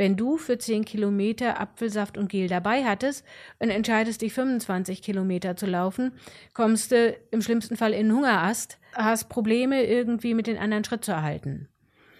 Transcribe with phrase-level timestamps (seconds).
[0.00, 3.22] Wenn du für 10 Kilometer Apfelsaft und Gel dabei hattest
[3.58, 6.12] und entscheidest dich 25 Kilometer zu laufen,
[6.54, 11.12] kommst du im schlimmsten Fall in Hungerast, hast Probleme irgendwie mit den anderen Schritt zu
[11.12, 11.68] erhalten.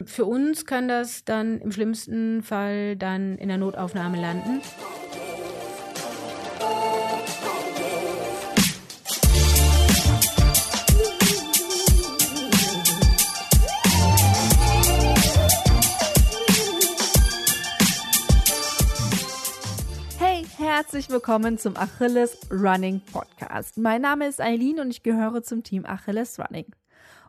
[0.04, 4.60] Für uns kann das dann im schlimmsten Fall dann in der Notaufnahme landen.
[20.80, 23.76] Herzlich willkommen zum Achilles Running Podcast.
[23.76, 26.64] Mein Name ist Eileen und ich gehöre zum Team Achilles Running.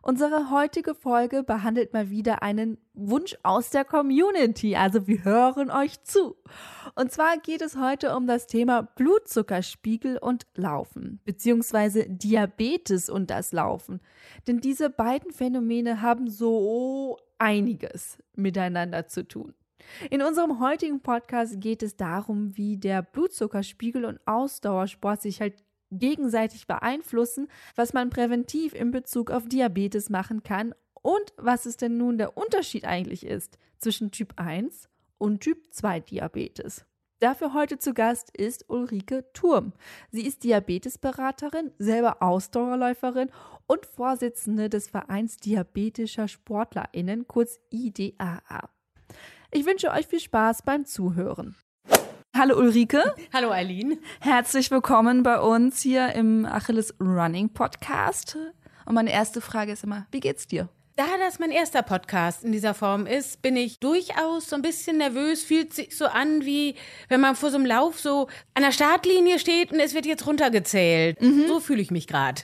[0.01, 6.01] Unsere heutige Folge behandelt mal wieder einen Wunsch aus der Community, also wir hören euch
[6.03, 6.37] zu.
[6.95, 13.51] Und zwar geht es heute um das Thema Blutzuckerspiegel und Laufen, beziehungsweise Diabetes und das
[13.51, 13.99] Laufen.
[14.47, 19.53] Denn diese beiden Phänomene haben so einiges miteinander zu tun.
[20.09, 25.55] In unserem heutigen Podcast geht es darum, wie der Blutzuckerspiegel und Ausdauersport sich halt
[25.91, 31.97] gegenseitig beeinflussen, was man präventiv in Bezug auf Diabetes machen kann und was es denn
[31.97, 36.85] nun der Unterschied eigentlich ist zwischen Typ 1 und Typ 2 Diabetes.
[37.19, 39.73] Dafür heute zu Gast ist Ulrike Turm.
[40.09, 43.29] Sie ist Diabetesberaterin, selber Ausdauerläuferin
[43.67, 48.69] und Vorsitzende des Vereins Diabetischer SportlerInnen, kurz IDAA.
[49.53, 51.57] Ich wünsche euch viel Spaß beim Zuhören.
[52.33, 53.03] Hallo Ulrike.
[53.33, 53.99] Hallo Eileen.
[54.21, 58.37] Herzlich willkommen bei uns hier im Achilles Running Podcast.
[58.85, 60.69] Und meine erste Frage ist immer, wie geht's dir?
[60.95, 64.99] Da das mein erster Podcast in dieser Form ist, bin ich durchaus so ein bisschen
[64.99, 65.43] nervös.
[65.43, 66.75] Fühlt sich so an, wie
[67.09, 70.25] wenn man vor so einem Lauf so an der Startlinie steht und es wird jetzt
[70.25, 71.21] runtergezählt.
[71.21, 71.47] Mhm.
[71.49, 72.43] So fühle ich mich gerade.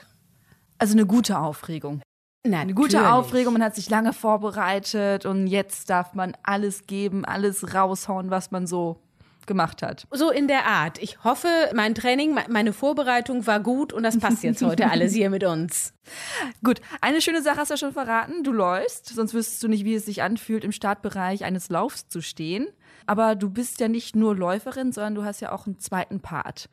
[0.78, 2.02] Also eine gute Aufregung.
[2.50, 7.26] Na, eine gute Aufregung, man hat sich lange vorbereitet und jetzt darf man alles geben,
[7.26, 9.02] alles raushauen, was man so
[9.48, 10.08] gemacht hat.
[10.12, 11.02] So in der Art.
[11.02, 15.30] Ich hoffe, mein Training, meine Vorbereitung war gut und das passt jetzt heute alles hier
[15.30, 15.94] mit uns.
[16.64, 18.44] Gut, eine schöne Sache hast du ja schon verraten.
[18.44, 22.22] Du läufst, sonst wüsstest du nicht, wie es sich anfühlt, im Startbereich eines Laufs zu
[22.22, 22.68] stehen.
[23.08, 26.70] Aber du bist ja nicht nur Läuferin, sondern du hast ja auch einen zweiten Part.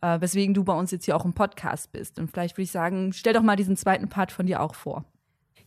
[0.00, 2.18] Äh, weswegen du bei uns jetzt hier auch im Podcast bist.
[2.18, 5.04] Und vielleicht würde ich sagen, stell doch mal diesen zweiten Part von dir auch vor.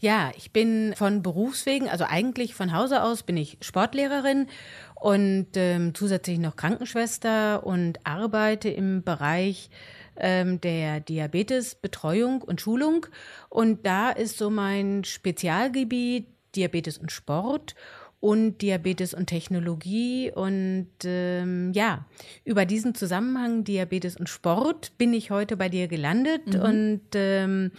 [0.01, 4.47] Ja, ich bin von Berufswegen, also eigentlich von Hause aus bin ich Sportlehrerin
[4.95, 9.69] und ähm, zusätzlich noch Krankenschwester und arbeite im Bereich
[10.17, 13.05] ähm, der Diabetesbetreuung und Schulung.
[13.49, 16.25] Und da ist so mein Spezialgebiet
[16.55, 17.75] Diabetes und Sport
[18.19, 20.31] und Diabetes und Technologie.
[20.33, 22.05] Und ähm, ja,
[22.43, 26.55] über diesen Zusammenhang Diabetes und Sport bin ich heute bei dir gelandet.
[26.55, 26.59] Mhm.
[26.59, 27.71] Und ähm,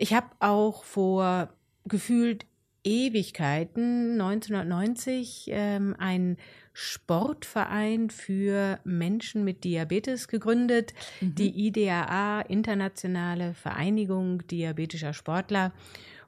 [0.00, 1.50] ich habe auch vor
[1.84, 2.46] gefühlt
[2.82, 6.38] Ewigkeiten, 1990, ähm, einen
[6.72, 11.34] Sportverein für Menschen mit Diabetes gegründet, mhm.
[11.34, 15.72] die IDAA, Internationale Vereinigung Diabetischer Sportler.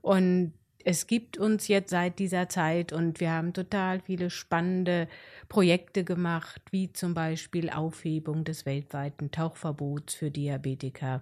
[0.03, 0.53] Und
[0.85, 5.09] es gibt uns jetzt seit dieser Zeit und wir haben total viele spannende
[5.53, 11.21] Projekte gemacht, wie zum Beispiel Aufhebung des weltweiten Tauchverbots für Diabetiker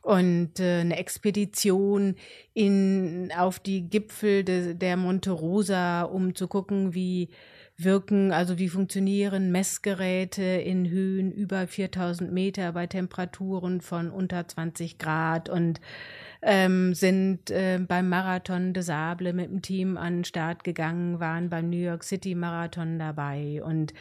[0.00, 2.14] und äh, eine Expedition
[2.52, 7.30] in, auf die Gipfel de, der Monte Rosa, um zu gucken, wie
[7.76, 14.98] wirken, also wie funktionieren Messgeräte in Höhen über 4000 Meter bei Temperaturen von unter 20
[14.98, 15.80] Grad und
[16.42, 21.50] ähm, sind äh, beim Marathon de Sable mit dem Team an den Start gegangen, waren
[21.50, 23.92] beim New York City Marathon dabei und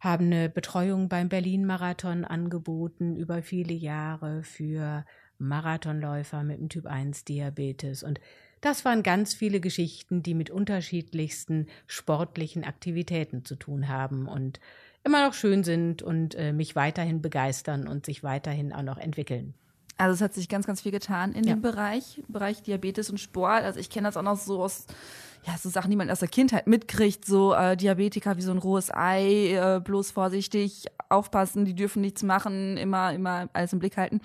[0.00, 5.04] haben eine Betreuung beim Berlin Marathon angeboten über viele Jahre für
[5.38, 8.20] Marathonläufer mit dem Typ 1 Diabetes und
[8.64, 14.58] das waren ganz viele Geschichten, die mit unterschiedlichsten sportlichen Aktivitäten zu tun haben und
[15.04, 19.54] immer noch schön sind und äh, mich weiterhin begeistern und sich weiterhin auch noch entwickeln.
[19.96, 21.54] Also es hat sich ganz, ganz viel getan in ja.
[21.54, 23.62] dem Bereich, Bereich Diabetes und Sport.
[23.62, 24.86] Also ich kenne das auch noch so aus,
[25.46, 28.58] ja, so Sachen, die man aus der Kindheit mitkriegt, so äh, Diabetiker wie so ein
[28.58, 33.96] rohes Ei, äh, bloß vorsichtig, aufpassen, die dürfen nichts machen, immer, immer alles im Blick
[33.96, 34.20] halten.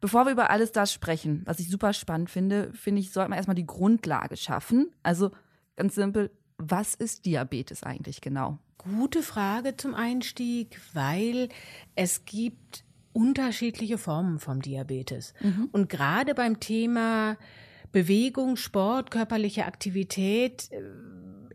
[0.00, 3.36] Bevor wir über alles das sprechen, was ich super spannend finde, finde ich, sollte man
[3.36, 4.90] erstmal die Grundlage schaffen.
[5.02, 5.30] Also
[5.76, 8.58] ganz simpel, was ist Diabetes eigentlich genau?
[8.78, 11.48] Gute Frage zum Einstieg, weil
[11.94, 15.34] es gibt unterschiedliche Formen vom Diabetes.
[15.40, 15.68] Mhm.
[15.72, 17.36] Und gerade beim Thema
[17.90, 20.82] Bewegung, Sport, körperliche Aktivität äh,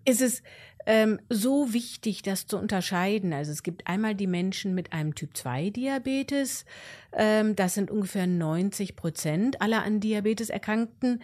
[0.10, 0.44] ist es
[0.86, 3.34] ähm, so wichtig, das zu unterscheiden.
[3.34, 6.66] Also es gibt einmal die Menschen mit einem Typ 2 Diabetes,
[7.16, 11.22] das sind ungefähr 90 Prozent aller an Diabetes Erkrankten,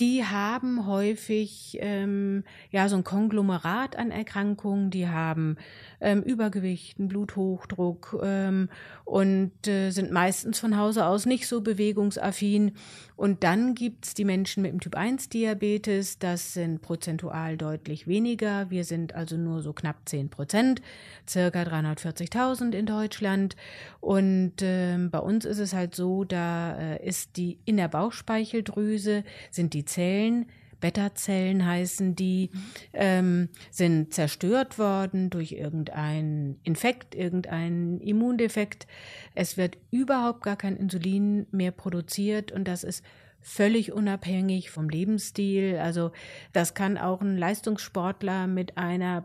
[0.00, 5.56] die haben häufig ähm, ja so ein Konglomerat an Erkrankungen, die haben
[6.00, 8.68] ähm, Übergewicht, einen Bluthochdruck ähm,
[9.04, 12.72] und äh, sind meistens von Hause aus nicht so bewegungsaffin.
[13.16, 18.70] Und dann gibt's die Menschen mit dem Typ 1 Diabetes, das sind prozentual deutlich weniger.
[18.70, 20.80] Wir sind also nur so knapp 10 Prozent,
[21.28, 23.56] circa 340.000 in Deutschland.
[24.00, 29.24] Und äh, bei uns ist es halt so, da äh, ist die in der Bauchspeicheldrüse
[29.50, 30.46] sind die Zellen,
[30.80, 32.50] Beta-Zellen heißen die,
[32.92, 38.86] ähm, sind zerstört worden durch irgendeinen Infekt, irgendeinen Immundefekt.
[39.34, 43.04] Es wird überhaupt gar kein Insulin mehr produziert und das ist
[43.40, 45.78] völlig unabhängig vom Lebensstil.
[45.78, 46.12] Also
[46.52, 49.22] das kann auch ein Leistungssportler mit einer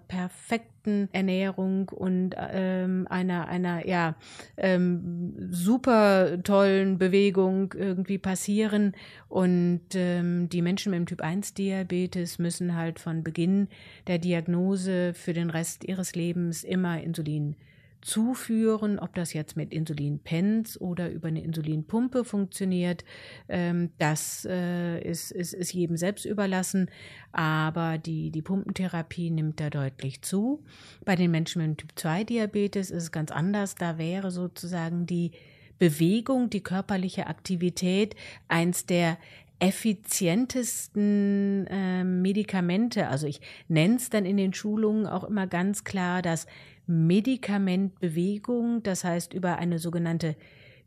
[0.83, 4.15] perfekten Ernährung und ähm, einer einer ja
[4.57, 8.93] ähm, super tollen Bewegung irgendwie passieren.
[9.29, 13.67] Und ähm, die Menschen mit dem Typ 1 Diabetes müssen halt von Beginn
[14.07, 17.55] der Diagnose für den Rest ihres Lebens immer Insulin
[18.03, 23.03] zuführen, ob das jetzt mit Insulinpens oder über eine Insulinpumpe funktioniert,
[23.47, 26.91] ähm, das äh, ist, ist, ist jedem selbst überlassen.
[27.31, 30.63] Aber die, die Pumpentherapie nimmt da deutlich zu.
[31.05, 33.75] Bei den Menschen mit Typ 2 Diabetes ist es ganz anders.
[33.75, 35.31] Da wäre sozusagen die
[35.79, 38.15] Bewegung, die körperliche Aktivität
[38.47, 39.17] eins der
[39.59, 43.07] effizientesten äh, Medikamente.
[43.07, 43.39] Also ich
[43.69, 46.47] nenne es dann in den Schulungen auch immer ganz klar das
[46.85, 50.35] Medikamentbewegung, das heißt über eine sogenannte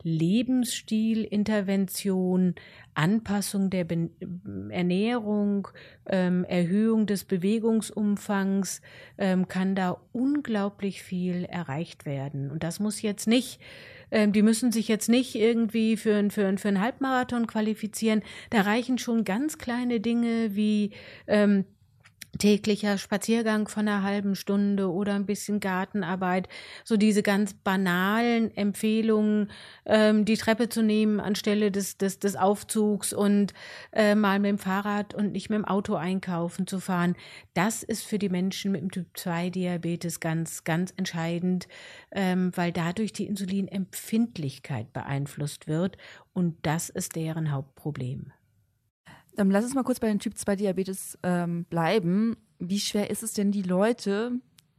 [0.02, 2.54] Lebensstilintervention,
[2.94, 4.10] Anpassung der Be
[4.70, 5.68] Ernährung,
[6.08, 8.82] ähm, Erhöhung des Bewegungsumfangs,
[9.18, 12.50] ähm, kann da unglaublich viel erreicht werden.
[12.50, 13.60] Und das muss jetzt nicht
[14.10, 18.22] ähm, die müssen sich jetzt nicht irgendwie für, für, für einen Halbmarathon qualifizieren.
[18.50, 20.92] Da reichen schon ganz kleine Dinge wie
[21.26, 21.64] ähm,
[22.38, 26.48] täglicher Spaziergang von einer halben Stunde oder ein bisschen Gartenarbeit,
[26.84, 29.50] so diese ganz banalen Empfehlungen,
[29.84, 33.54] ähm, die Treppe zu nehmen anstelle des, des, des Aufzugs und
[33.92, 37.16] äh, mal mit dem Fahrrad und nicht mit dem Auto einkaufen zu fahren,
[37.54, 41.68] das ist für die Menschen mit dem Typ 2 Diabetes ganz, ganz entscheidend,
[42.12, 45.96] ähm, weil dadurch die Insulinempfindlichkeit beeinflusst wird.
[46.32, 48.32] Und das ist deren Hauptproblem.
[49.36, 52.36] Dann lass uns mal kurz bei den Typ 2 Diabetes ähm, bleiben.
[52.58, 54.32] Wie schwer ist es denn, die Leute,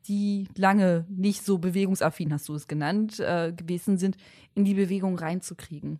[0.07, 4.17] die lange nicht so bewegungsaffin, hast du es genannt, äh, gewesen sind,
[4.55, 5.99] in die Bewegung reinzukriegen?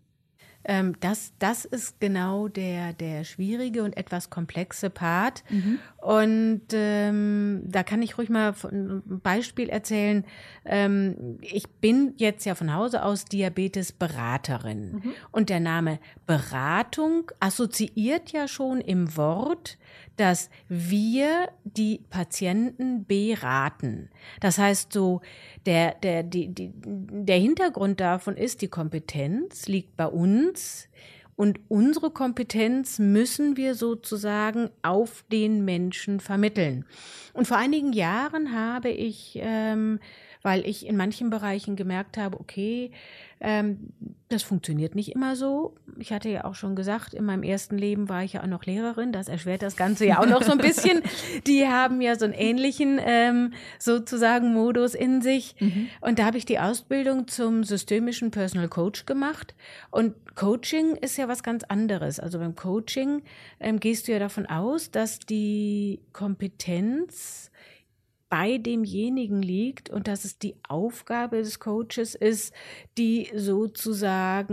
[0.67, 5.43] Ähm, das, das ist genau der, der schwierige und etwas komplexe Part.
[5.49, 5.79] Mhm.
[5.97, 10.25] Und ähm, da kann ich ruhig mal ein Beispiel erzählen.
[10.65, 14.91] Ähm, ich bin jetzt ja von Hause aus Diabetesberaterin.
[14.91, 15.13] Mhm.
[15.31, 19.77] Und der Name Beratung assoziiert ja schon im Wort
[20.17, 24.09] dass wir die Patienten beraten.
[24.41, 25.21] Das heißt so,
[25.65, 30.89] der, der, die, die, der Hintergrund davon ist, die Kompetenz liegt bei uns
[31.35, 36.85] und unsere Kompetenz müssen wir sozusagen auf den Menschen vermitteln.
[37.33, 39.99] Und vor einigen Jahren habe ich ähm,
[40.47, 42.91] weil ich in manchen Bereichen gemerkt habe, okay,
[43.39, 43.93] ähm,
[44.29, 45.75] das funktioniert nicht immer so.
[45.97, 48.65] Ich hatte ja auch schon gesagt, in meinem ersten Leben war ich ja auch noch
[48.65, 49.13] Lehrerin.
[49.13, 51.01] Das erschwert das Ganze ja auch noch so ein bisschen.
[51.47, 55.55] Die haben ja so einen ähnlichen ähm, sozusagen Modus in sich.
[55.59, 55.87] Mhm.
[56.01, 59.55] Und da habe ich die Ausbildung zum systemischen Personal Coach gemacht.
[59.91, 62.19] Und Coaching ist ja was ganz anderes.
[62.19, 63.21] Also beim Coaching
[63.59, 67.51] ähm, gehst du ja davon aus, dass die Kompetenz
[68.29, 72.53] bei demjenigen liegt und dass es die Aufgabe des Coaches ist,
[72.97, 74.43] die sozusagen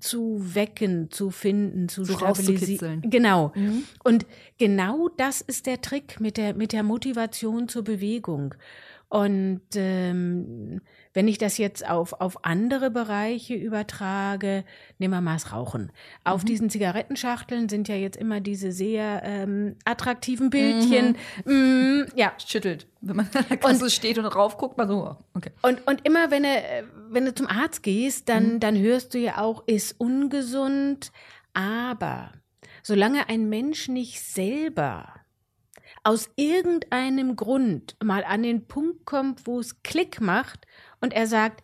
[0.00, 3.02] zu wecken, zu finden, zu so stabilisieren.
[3.02, 3.52] Genau.
[3.54, 3.84] Mhm.
[4.04, 4.26] Und
[4.58, 8.54] genau das ist der Trick mit der, mit der Motivation zur Bewegung.
[9.10, 10.80] Und ähm,
[11.12, 14.64] wenn ich das jetzt auf, auf andere Bereiche übertrage,
[14.98, 15.90] nehmen wir mal das Rauchen.
[16.22, 16.46] Auf mhm.
[16.46, 21.16] diesen Zigarettenschachteln sind ja jetzt immer diese sehr ähm, attraktiven Bildchen.
[21.44, 22.02] Mhm.
[22.02, 22.32] Mm, ja.
[22.38, 22.86] Schüttelt.
[23.00, 25.50] Wenn man an der Kasse und, steht und rauf guckt, man so, okay.
[25.62, 26.48] Und, und immer, wenn du,
[27.08, 28.60] wenn du zum Arzt gehst, dann, mhm.
[28.60, 31.10] dann hörst du ja auch, ist ungesund.
[31.52, 32.30] Aber
[32.84, 35.19] solange ein Mensch nicht selber
[36.02, 40.66] aus irgendeinem Grund mal an den Punkt kommt, wo es Klick macht
[41.00, 41.62] und er sagt,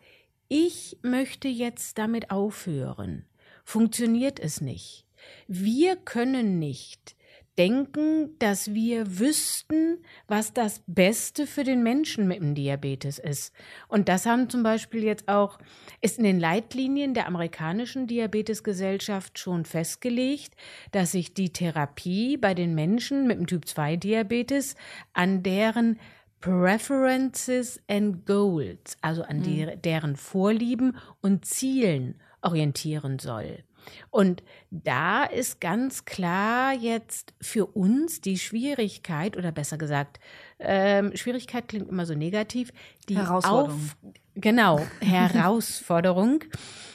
[0.48, 3.26] ich möchte jetzt damit aufhören,
[3.64, 5.04] funktioniert es nicht.
[5.48, 7.15] Wir können nicht
[7.58, 9.98] denken, dass wir wüssten,
[10.28, 13.52] was das Beste für den Menschen mit dem Diabetes ist.
[13.88, 15.58] Und das haben zum Beispiel jetzt auch,
[16.00, 20.54] ist in den Leitlinien der amerikanischen Diabetesgesellschaft schon festgelegt,
[20.92, 24.74] dass sich die Therapie bei den Menschen mit dem Typ 2 Diabetes
[25.12, 25.98] an deren
[26.40, 29.82] Preferences and Goals, also an die, mhm.
[29.82, 33.64] deren Vorlieben und Zielen orientieren soll.
[34.10, 40.20] Und da ist ganz klar jetzt für uns die Schwierigkeit, oder besser gesagt,
[40.58, 42.72] ähm, Schwierigkeit klingt immer so negativ,
[43.08, 43.70] die Herausforderung.
[43.72, 43.96] Auf,
[44.34, 46.44] genau, Herausforderung,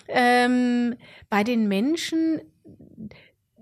[0.08, 0.96] ähm,
[1.30, 2.42] bei den Menschen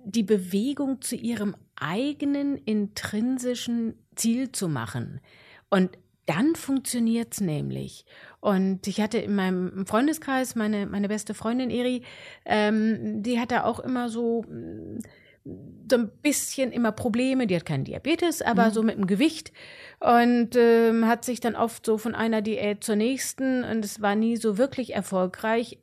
[0.06, 5.22] die Bewegung zu ihrem eigenen intrinsischen Ziel zu machen.
[5.70, 5.98] Und
[6.30, 8.06] dann funktioniert es nämlich.
[8.40, 12.04] Und ich hatte in meinem Freundeskreis meine, meine beste Freundin Eri,
[12.46, 14.46] ähm, die hatte auch immer so,
[15.44, 17.48] so ein bisschen immer Probleme.
[17.48, 18.72] Die hat keinen Diabetes, aber mhm.
[18.72, 19.52] so mit dem Gewicht.
[20.00, 24.16] Und ähm, hat sich dann oft so von einer Diät zur nächsten und es war
[24.16, 25.80] nie so wirklich erfolgreich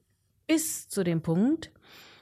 [0.47, 1.73] bis zu dem Punkt,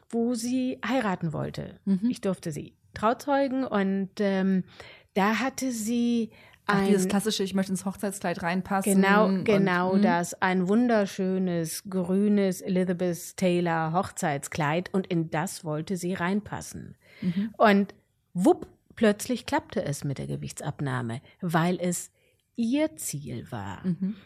[0.09, 1.79] wo sie heiraten wollte.
[1.85, 2.09] Mhm.
[2.09, 4.65] Ich durfte sie trauzeugen und ähm,
[5.13, 6.31] da hatte sie
[6.67, 8.95] Ach, ein, dieses klassische, ich möchte ins Hochzeitskleid reinpassen.
[8.95, 10.03] Genau, genau und, hm?
[10.03, 10.35] das.
[10.41, 16.97] Ein wunderschönes, grünes Elizabeth Taylor Hochzeitskleid und in das wollte sie reinpassen.
[17.21, 17.55] Mhm.
[17.59, 17.95] Und
[18.33, 18.67] wupp,
[18.97, 22.11] plötzlich klappte es mit der Gewichtsabnahme, weil es
[22.57, 23.85] ihr Ziel war.
[23.87, 24.17] Mhm.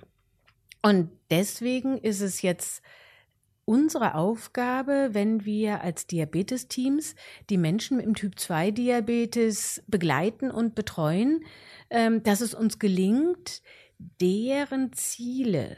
[0.82, 2.82] Und deswegen ist es jetzt
[3.64, 7.14] unsere Aufgabe, wenn wir als Diabetesteams
[7.50, 11.44] die Menschen mit dem Typ 2 Diabetes begleiten und betreuen,
[11.90, 13.62] dass es uns gelingt,
[14.20, 15.76] deren Ziele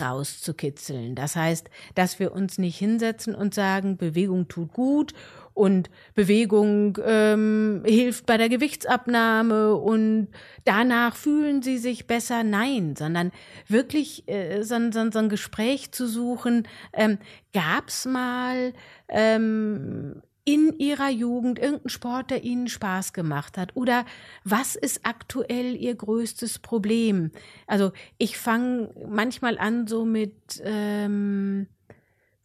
[0.00, 1.14] rauszukitzeln.
[1.14, 5.14] Das heißt, dass wir uns nicht hinsetzen und sagen, Bewegung tut gut
[5.54, 10.28] und Bewegung ähm, hilft bei der Gewichtsabnahme und
[10.64, 12.42] danach fühlen sie sich besser.
[12.42, 13.32] Nein, sondern
[13.68, 16.66] wirklich äh, so, so, so ein Gespräch zu suchen.
[16.92, 17.18] Ähm,
[17.52, 18.74] Gab es mal
[19.08, 23.74] ähm, in ihrer Jugend irgendein Sport, der ihnen Spaß gemacht hat?
[23.74, 24.06] Oder
[24.44, 27.32] was ist aktuell ihr größtes Problem?
[27.66, 31.66] Also ich fange manchmal an so mit ähm,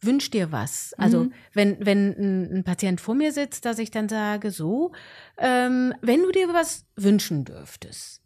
[0.04, 0.94] Wünsch dir was.
[0.94, 1.32] Also mhm.
[1.52, 4.90] wenn, wenn ein, ein, Patient vor mir sitzt, dass ich dann sage, so,
[5.38, 8.21] ähm, wenn du dir was wünschen dürftest,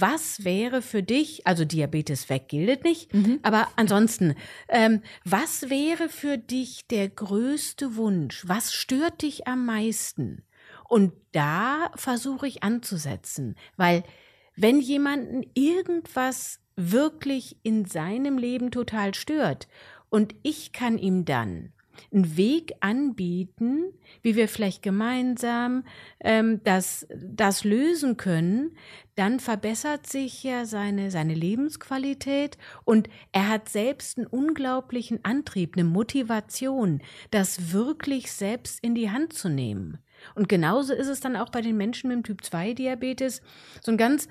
[0.00, 3.40] was wäre für dich, also Diabetes weg gilt nicht, mhm.
[3.42, 4.34] aber ansonsten,
[4.68, 8.42] ähm, was wäre für dich der größte Wunsch?
[8.46, 10.44] Was stört dich am meisten?
[10.88, 14.02] Und da versuche ich anzusetzen, weil
[14.56, 19.68] wenn jemanden irgendwas wirklich in seinem Leben total stört
[20.08, 21.72] und ich kann ihm dann
[22.12, 25.84] einen Weg anbieten, wie wir vielleicht gemeinsam
[26.20, 28.76] ähm, das, das lösen können,
[29.14, 35.84] dann verbessert sich ja seine, seine Lebensqualität und er hat selbst einen unglaublichen Antrieb, eine
[35.84, 39.98] Motivation, das wirklich selbst in die Hand zu nehmen.
[40.34, 43.42] Und genauso ist es dann auch bei den Menschen mit dem Typ 2 Diabetes.
[43.82, 44.28] So ein ganz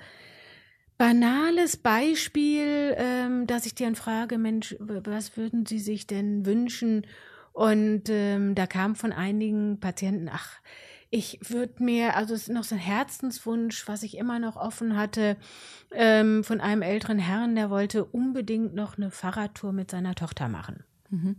[0.98, 7.06] banales Beispiel, ähm, dass ich dir frage, Mensch, was würden Sie sich denn wünschen,
[7.52, 10.60] und ähm, da kam von einigen Patienten, ach,
[11.10, 14.96] ich würde mir, also es ist noch so ein Herzenswunsch, was ich immer noch offen
[14.96, 15.36] hatte,
[15.92, 20.84] ähm, von einem älteren Herrn, der wollte unbedingt noch eine Fahrradtour mit seiner Tochter machen.
[21.10, 21.36] Mhm.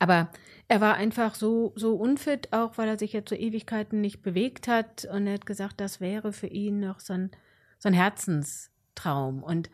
[0.00, 0.30] Aber
[0.66, 4.66] er war einfach so, so unfit, auch weil er sich jetzt so Ewigkeiten nicht bewegt
[4.66, 5.04] hat.
[5.04, 7.30] Und er hat gesagt, das wäre für ihn noch so ein,
[7.78, 9.44] so ein Herzenstraum.
[9.44, 9.70] Und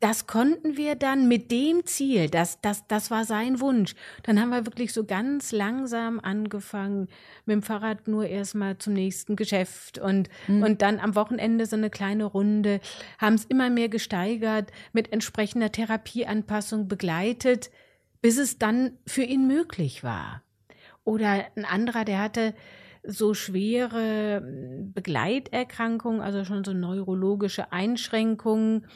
[0.00, 3.94] das konnten wir dann mit dem Ziel, das, das, das war sein Wunsch.
[4.22, 7.08] Dann haben wir wirklich so ganz langsam angefangen,
[7.44, 10.62] mit dem Fahrrad nur erstmal zum nächsten Geschäft und, mhm.
[10.62, 12.80] und dann am Wochenende so eine kleine Runde,
[13.18, 17.70] haben es immer mehr gesteigert, mit entsprechender Therapieanpassung begleitet,
[18.22, 20.42] bis es dann für ihn möglich war.
[21.04, 22.54] Oder ein anderer, der hatte
[23.06, 28.86] so schwere hm, Begleiterkrankungen, also schon so neurologische Einschränkungen.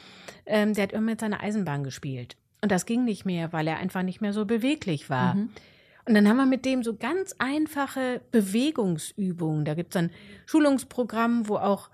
[0.47, 2.37] Ähm, der hat immer mit seiner Eisenbahn gespielt.
[2.63, 5.35] Und das ging nicht mehr, weil er einfach nicht mehr so beweglich war.
[5.35, 5.51] Mhm.
[6.07, 9.65] Und dann haben wir mit dem so ganz einfache Bewegungsübungen.
[9.65, 10.11] Da gibt es ein
[10.47, 11.91] Schulungsprogramm, wo auch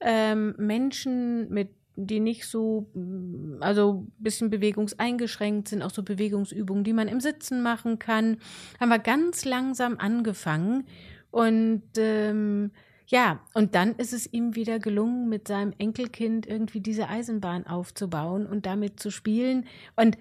[0.00, 6.84] ähm, Menschen mit die nicht so, hm, also ein bisschen bewegungseingeschränkt sind, auch so Bewegungsübungen,
[6.84, 8.38] die man im Sitzen machen kann,
[8.80, 10.86] haben wir ganz langsam angefangen
[11.32, 12.70] und ähm,
[13.06, 18.46] ja, und dann ist es ihm wieder gelungen, mit seinem Enkelkind irgendwie diese Eisenbahn aufzubauen
[18.46, 19.66] und damit zu spielen.
[19.96, 20.16] Und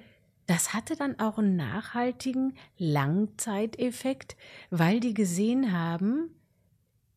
[0.47, 4.35] das hatte dann auch einen nachhaltigen Langzeiteffekt,
[4.69, 6.35] weil die gesehen haben,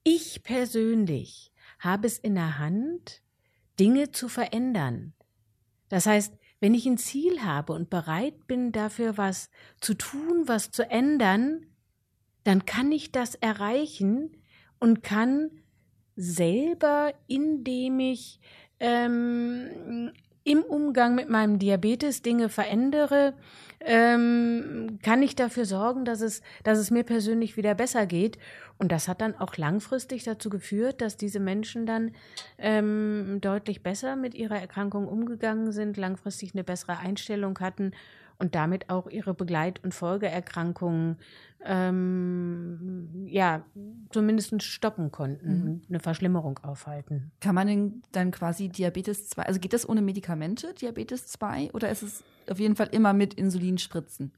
[0.03, 3.23] ich persönlich habe es in der Hand,
[3.81, 5.15] Dinge zu verändern.
[5.89, 10.71] Das heißt, wenn ich ein Ziel habe und bereit bin, dafür was zu tun, was
[10.71, 11.67] zu ändern,
[12.45, 14.31] dann kann ich das erreichen
[14.79, 15.51] und kann
[16.17, 18.41] selber, indem ich
[18.81, 20.13] ähm,
[20.45, 23.33] im Umgang mit meinem Diabetes Dinge verändere,
[23.81, 28.39] ähm, kann ich dafür sorgen, dass es, dass es mir persönlich wieder besser geht.
[28.79, 32.13] Und das hat dann auch langfristig dazu geführt, dass diese Menschen dann
[32.59, 37.93] ähm, deutlich besser mit ihrer Erkrankung umgegangen sind, langfristig eine bessere Einstellung hatten
[38.39, 41.19] und damit auch ihre Begleit- und Folgeerkrankungen
[41.65, 43.65] ähm, ja
[44.11, 45.83] zumindest stoppen konnten mhm.
[45.89, 47.33] eine Verschlimmerung aufhalten.
[47.41, 51.89] Kann man denn dann quasi Diabetes 2, also geht das ohne Medikamente, Diabetes 2, oder
[51.91, 54.33] ist es auf jeden Fall immer mit Insulinspritzen?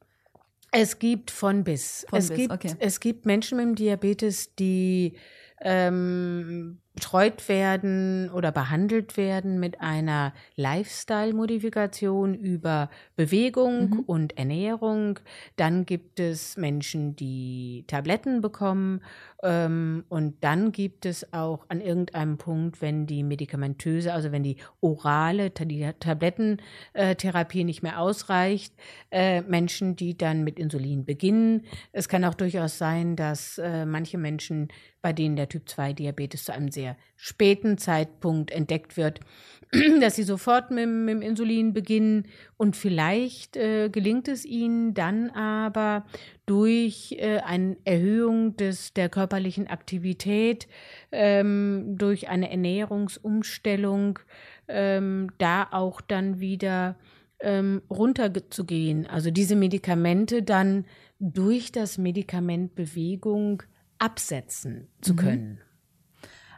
[0.73, 2.07] Es gibt von bis.
[2.09, 2.75] Von es, bis gibt, okay.
[2.79, 5.17] es gibt Menschen mit dem Diabetes, die
[5.61, 14.01] ähm, betreut werden oder behandelt werden mit einer Lifestyle-Modifikation über Bewegung mhm.
[14.01, 15.21] und Ernährung.
[15.57, 19.03] Dann gibt es Menschen, die Tabletten bekommen.
[19.43, 24.57] Ähm, und dann gibt es auch an irgendeinem Punkt, wenn die medikamentöse, also wenn die
[24.81, 28.73] orale, die Tablettentherapie nicht mehr ausreicht,
[29.11, 31.67] äh, Menschen, die dann mit Insulin beginnen.
[31.93, 34.69] Es kann auch durchaus sein, dass äh, manche Menschen
[35.03, 36.86] bei denen der Typ-2-Diabetes zu einem sehr
[37.17, 39.21] späten Zeitpunkt entdeckt wird,
[40.01, 42.27] dass sie sofort mit, mit dem Insulin beginnen
[42.57, 46.07] und vielleicht äh, gelingt es ihnen dann aber
[46.47, 50.69] durch äh, eine Erhöhung des, der körperlichen Aktivität,
[51.11, 54.19] ähm, durch eine Ernährungsumstellung,
[54.69, 56.97] ähm, da auch dann wieder
[57.41, 59.07] ähm, runterzugehen.
[59.07, 60.85] Also diese Medikamente dann
[61.19, 63.63] durch das Medikament Bewegung
[63.99, 65.17] absetzen zu mhm.
[65.17, 65.61] können.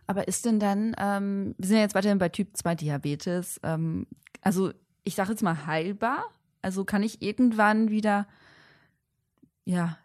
[0.09, 4.07] Aber ist denn dann, ähm, wir sind ja jetzt weiterhin bei Typ 2 Diabetes, ähm,
[4.41, 4.73] also
[5.05, 6.25] ich sage jetzt mal heilbar?
[6.62, 8.27] Also kann ich irgendwann wieder,
[9.65, 9.99] ja,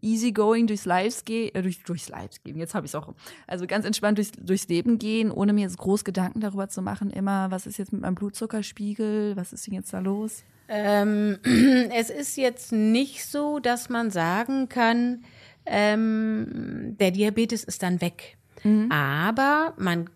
[0.00, 3.12] easygoing durchs Lives gehen, äh, durch, durchs Lives gehen, jetzt habe ich es auch,
[3.48, 7.10] also ganz entspannt durchs, durchs Leben gehen, ohne mir jetzt groß Gedanken darüber zu machen,
[7.10, 10.44] immer, was ist jetzt mit meinem Blutzuckerspiegel, was ist denn jetzt da los?
[10.68, 11.38] Ähm,
[11.92, 15.24] es ist jetzt nicht so, dass man sagen kann,
[15.66, 18.37] ähm, der Diabetes ist dann weg.
[18.64, 18.90] Mhm.
[18.90, 20.10] Aber man,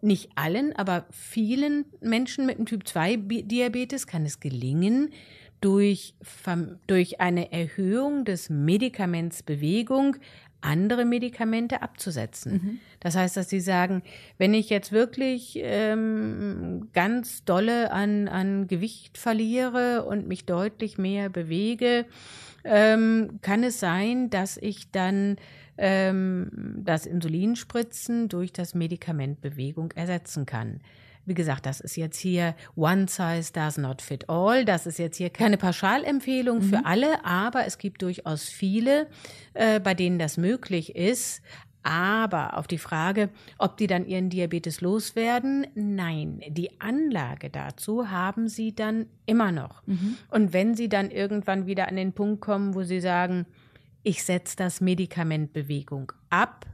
[0.00, 5.10] nicht allen, aber vielen Menschen mit einem Typ 2 Diabetes kann es gelingen,
[5.60, 6.14] durch,
[6.86, 10.16] durch eine Erhöhung des Medikaments Bewegung
[10.60, 12.52] andere Medikamente abzusetzen.
[12.52, 12.80] Mhm.
[13.00, 14.02] Das heißt, dass sie sagen,
[14.38, 21.28] wenn ich jetzt wirklich ähm, ganz dolle an, an Gewicht verliere und mich deutlich mehr
[21.28, 22.04] bewege,
[22.64, 25.36] ähm, kann es sein, dass ich dann
[25.78, 26.50] ähm,
[26.84, 30.80] das Insulinspritzen durch das Medikament Bewegung ersetzen kann.
[31.26, 34.64] Wie gesagt, das ist jetzt hier One Size Does Not Fit All.
[34.64, 36.62] Das ist jetzt hier keine Pauschalempfehlung mhm.
[36.62, 39.08] für alle, aber es gibt durchaus viele,
[39.54, 41.42] äh, bei denen das möglich ist.
[41.82, 48.48] Aber auf die Frage, ob die dann ihren Diabetes loswerden, nein, die Anlage dazu haben
[48.48, 49.86] sie dann immer noch.
[49.86, 50.16] Mhm.
[50.30, 53.46] Und wenn sie dann irgendwann wieder an den Punkt kommen, wo sie sagen,
[54.06, 56.64] ich setze das Medikament Bewegung ab,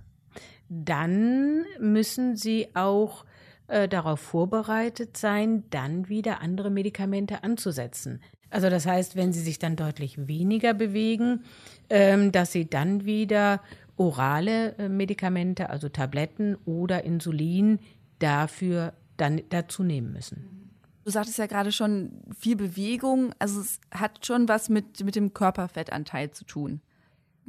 [0.69, 3.25] dann müssen sie auch
[3.69, 8.21] äh, darauf vorbereitet sein, dann wieder andere Medikamente anzusetzen.
[8.51, 11.45] Also das heißt, wenn sie sich dann deutlich weniger bewegen,
[11.89, 13.63] ähm, dass sie dann wieder
[13.97, 17.79] orale äh, Medikamente, also Tabletten oder Insulin,
[18.19, 20.71] dafür dann dazu nehmen müssen.
[21.07, 25.33] Du sagtest ja gerade schon viel Bewegung, also es hat schon was mit, mit dem
[25.33, 26.83] Körperfettanteil zu tun.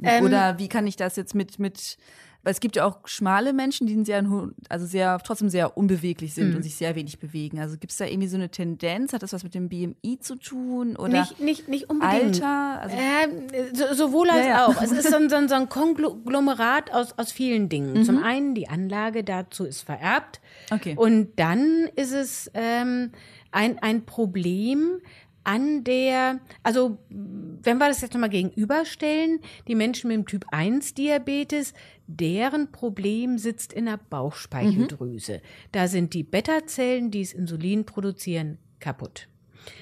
[0.02, 1.98] Ähm, Oder wie kann ich das jetzt mit, mit
[2.44, 4.22] weil es gibt ja auch schmale Menschen, die sehr,
[4.68, 6.56] also sehr, trotzdem sehr unbeweglich sind mhm.
[6.56, 7.58] und sich sehr wenig bewegen.
[7.58, 9.14] Also gibt es da irgendwie so eine Tendenz?
[9.14, 10.94] Hat das was mit dem BMI zu tun?
[10.96, 12.42] Oder nicht, nicht, nicht unbedingt.
[12.42, 12.82] Alter?
[12.82, 14.66] Also äh, so, sowohl als ja, ja.
[14.66, 14.80] auch.
[14.82, 17.94] Es ist so ein, so ein, so ein Konglomerat aus, aus vielen Dingen.
[17.94, 18.04] Mhm.
[18.04, 20.42] Zum einen, die Anlage dazu ist vererbt.
[20.70, 20.94] Okay.
[20.98, 23.12] Und dann ist es ähm,
[23.52, 25.00] ein, ein Problem,
[25.44, 30.94] an der, also wenn wir das jetzt nochmal gegenüberstellen, die Menschen mit dem Typ 1
[30.94, 31.74] Diabetes,
[32.06, 35.34] deren Problem sitzt in der Bauchspeicheldrüse.
[35.34, 35.40] Mhm.
[35.72, 39.28] Da sind die Beta-Zellen, die das Insulin produzieren, kaputt.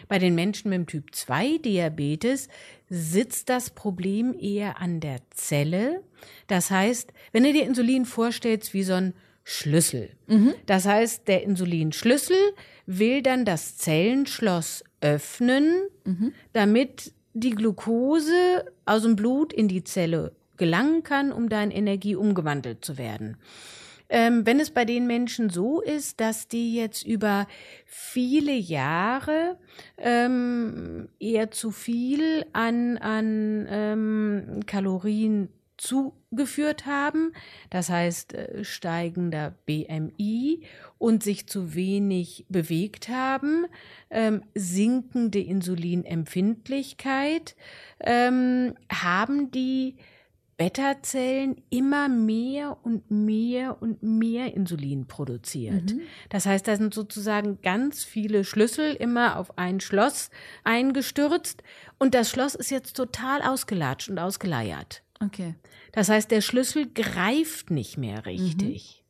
[0.08, 2.48] Bei den Menschen mit dem Typ 2 Diabetes
[2.88, 6.02] sitzt das Problem eher an der Zelle.
[6.46, 10.10] Das heißt, wenn du dir Insulin vorstellst wie so ein Schlüssel.
[10.28, 10.54] Mhm.
[10.66, 12.36] Das heißt, der Insulinschlüssel
[12.86, 16.32] will dann das Zellenschloss öffnen, mhm.
[16.54, 22.16] damit die Glucose aus dem Blut in die Zelle gelangen kann, um da in Energie
[22.16, 23.36] umgewandelt zu werden.
[24.08, 27.46] Ähm, wenn es bei den Menschen so ist, dass die jetzt über
[27.86, 29.56] viele Jahre
[29.96, 37.32] ähm, eher zu viel an, an ähm, Kalorien zugeführt haben,
[37.70, 40.62] das heißt äh, steigender BMI
[41.02, 43.66] und sich zu wenig bewegt haben,
[44.08, 47.56] ähm, sinkende Insulinempfindlichkeit,
[47.98, 49.96] ähm, haben die
[50.58, 55.92] Beta-Zellen immer mehr und mehr und mehr Insulin produziert.
[55.92, 56.02] Mhm.
[56.28, 60.30] Das heißt, da sind sozusagen ganz viele Schlüssel immer auf ein Schloss
[60.62, 61.64] eingestürzt
[61.98, 65.02] und das Schloss ist jetzt total ausgelatscht und ausgeleiert.
[65.18, 65.56] Okay.
[65.90, 68.98] Das heißt, der Schlüssel greift nicht mehr richtig.
[68.98, 69.01] Mhm.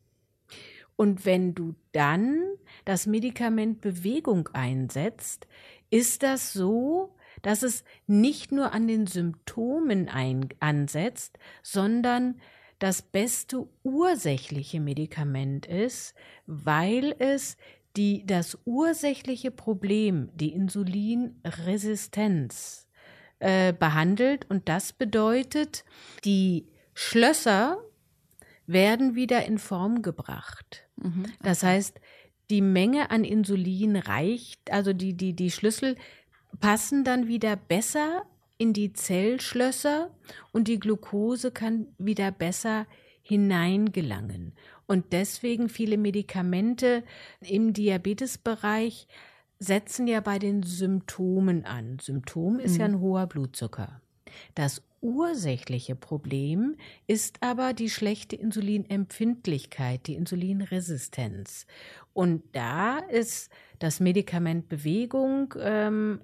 [0.96, 2.42] Und wenn du dann
[2.84, 5.46] das Medikament Bewegung einsetzt,
[5.90, 12.40] ist das so, dass es nicht nur an den Symptomen ein, ansetzt, sondern
[12.78, 16.14] das beste ursächliche Medikament ist,
[16.46, 17.58] weil es
[17.96, 22.86] die, das ursächliche Problem, die Insulinresistenz,
[23.42, 24.46] äh, behandelt.
[24.48, 25.84] Und das bedeutet,
[26.24, 27.78] die Schlösser
[28.66, 30.81] werden wieder in Form gebracht.
[31.02, 31.32] Mhm, okay.
[31.42, 32.00] Das heißt,
[32.50, 35.96] die Menge an Insulin reicht, also die, die, die Schlüssel
[36.60, 38.24] passen dann wieder besser
[38.58, 40.10] in die Zellschlösser
[40.52, 42.86] und die Glucose kann wieder besser
[43.22, 44.52] hineingelangen.
[44.86, 47.02] Und deswegen viele Medikamente
[47.40, 49.08] im Diabetesbereich
[49.58, 51.98] setzen ja bei den Symptomen an.
[52.00, 52.80] Symptom ist mhm.
[52.80, 54.00] ja ein hoher Blutzucker.
[54.54, 61.66] Das ursächliche Problem ist aber die schlechte Insulinempfindlichkeit, die Insulinresistenz.
[62.12, 66.20] Und da ist das Medikament Bewegung ähm,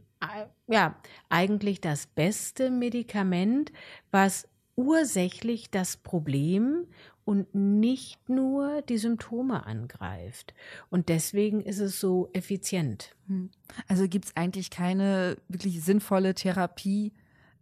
[0.68, 0.96] ja
[1.28, 3.72] eigentlich das beste Medikament,
[4.10, 6.86] was ursächlich das Problem
[7.24, 10.54] und nicht nur die Symptome angreift.
[10.88, 13.14] Und deswegen ist es so effizient.
[13.26, 13.50] Hm.
[13.86, 17.12] Also gibt es eigentlich keine wirklich sinnvolle Therapie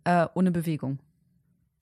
[0.07, 0.99] äh, ohne Bewegung?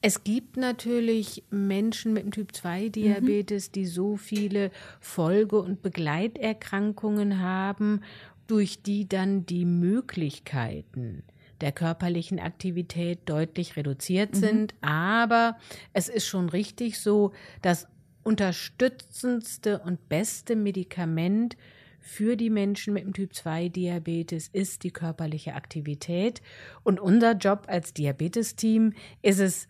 [0.00, 3.72] Es gibt natürlich Menschen mit dem Typ-2-Diabetes, mhm.
[3.72, 8.00] die so viele Folge- und Begleiterkrankungen haben,
[8.46, 11.22] durch die dann die Möglichkeiten
[11.60, 14.38] der körperlichen Aktivität deutlich reduziert mhm.
[14.38, 14.74] sind.
[14.82, 15.56] Aber
[15.94, 17.32] es ist schon richtig so,
[17.62, 17.87] das
[18.24, 21.56] unterstützendste und beste Medikament
[22.05, 26.43] für die Menschen mit dem Typ-2-Diabetes ist die körperliche Aktivität.
[26.83, 29.69] Und unser Job als Diabetesteam ist es,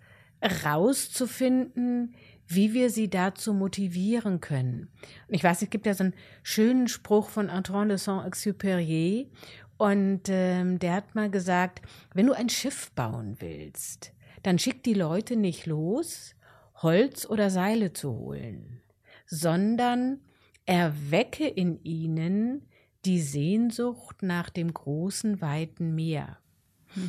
[0.65, 2.17] rauszufinden,
[2.47, 4.89] wie wir sie dazu motivieren können.
[5.29, 9.29] Und ich weiß, es gibt ja so einen schönen Spruch von Antoine de Saint-Exupéry
[9.77, 11.83] und ähm, der hat mal gesagt,
[12.15, 16.35] wenn du ein Schiff bauen willst, dann schick die Leute nicht los,
[16.83, 18.83] Holz oder Seile zu holen,
[19.25, 20.21] sondern
[20.67, 22.69] erwecke in ihnen
[23.05, 26.39] die Sehnsucht nach dem großen, weiten Meer.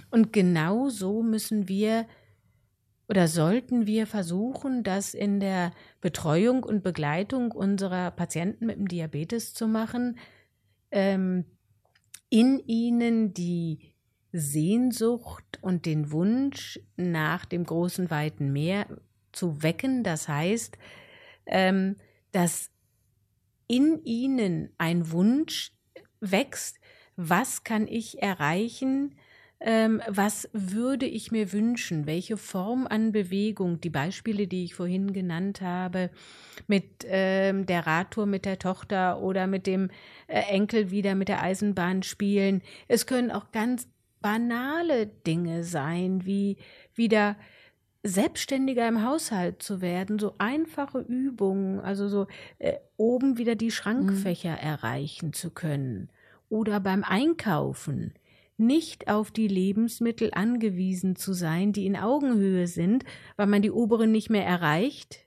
[0.10, 2.06] Und genau so müssen wir
[3.08, 9.54] oder sollten wir versuchen, das in der Betreuung und Begleitung unserer Patienten mit dem Diabetes
[9.54, 10.18] zu machen,
[10.90, 11.46] ähm,
[12.30, 13.94] in ihnen die
[14.32, 18.88] Sehnsucht und den Wunsch nach dem großen, weiten Meer
[19.32, 20.04] zu wecken.
[20.04, 20.78] Das heißt,
[21.46, 21.96] ähm,
[22.32, 22.72] dass
[23.68, 25.72] in ihnen ein Wunsch
[26.20, 26.80] wächst,
[27.16, 29.16] was kann ich erreichen,
[29.62, 32.06] ähm, was würde ich mir wünschen?
[32.06, 33.80] Welche Form an Bewegung?
[33.80, 36.12] Die Beispiele, die ich vorhin genannt habe,
[36.68, 39.90] mit ähm, der Radtour mit der Tochter oder mit dem
[40.28, 42.62] äh, Enkel wieder mit der Eisenbahn spielen.
[42.88, 43.88] Es können auch ganz
[44.22, 46.58] banale Dinge sein, wie
[46.94, 47.38] wieder
[48.06, 52.28] selbstständiger im Haushalt zu werden, so einfache Übungen, also so
[52.60, 54.58] äh, oben wieder die Schrankfächer mhm.
[54.60, 56.10] erreichen zu können
[56.50, 58.14] oder beim Einkaufen
[58.58, 63.04] nicht auf die Lebensmittel angewiesen zu sein, die in Augenhöhe sind,
[63.36, 65.26] weil man die oberen nicht mehr erreicht.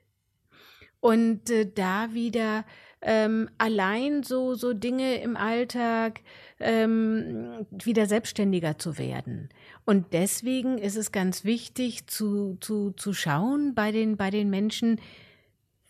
[0.99, 2.65] Und äh, da wieder
[3.01, 6.21] ähm, allein so, so Dinge im Alltag
[6.59, 9.49] ähm, wieder selbstständiger zu werden.
[9.89, 15.01] Und deswegen ist es ganz wichtig zu, zu, zu schauen bei den, bei den Menschen,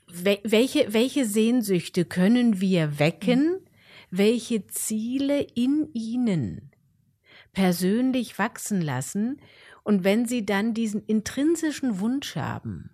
[0.08, 3.60] welche, welche Sehnsüchte können wir wecken,
[4.10, 6.72] welche Ziele in ihnen
[7.52, 9.42] persönlich wachsen lassen.
[9.84, 12.92] Und wenn sie dann diesen intrinsischen Wunsch haben,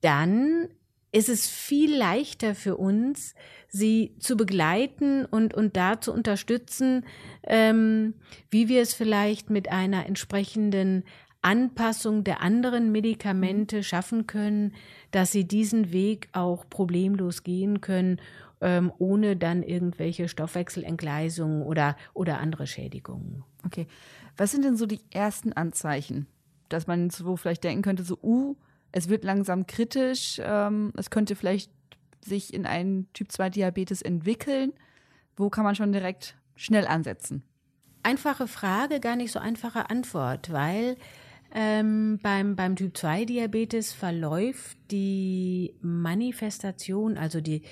[0.00, 0.70] dann
[1.14, 3.36] ist es viel leichter für uns,
[3.68, 7.04] sie zu begleiten und, und da zu unterstützen,
[7.44, 8.14] ähm,
[8.50, 11.04] wie wir es vielleicht mit einer entsprechenden
[11.40, 14.74] Anpassung der anderen Medikamente schaffen können,
[15.12, 18.20] dass sie diesen Weg auch problemlos gehen können,
[18.60, 23.44] ähm, ohne dann irgendwelche Stoffwechselentgleisungen oder, oder andere Schädigungen.
[23.64, 23.86] Okay.
[24.36, 26.26] Was sind denn so die ersten Anzeichen,
[26.68, 28.56] dass man so vielleicht denken könnte, so, uh,
[28.96, 31.68] es wird langsam kritisch, ähm, es könnte vielleicht
[32.24, 34.72] sich in einen Typ-2-Diabetes entwickeln?
[35.36, 37.42] Wo kann man schon direkt schnell ansetzen?
[38.04, 40.96] Einfache Frage, gar nicht so einfache Antwort, weil
[41.52, 47.62] ähm, beim, beim Typ-2-Diabetes verläuft die Manifestation, also die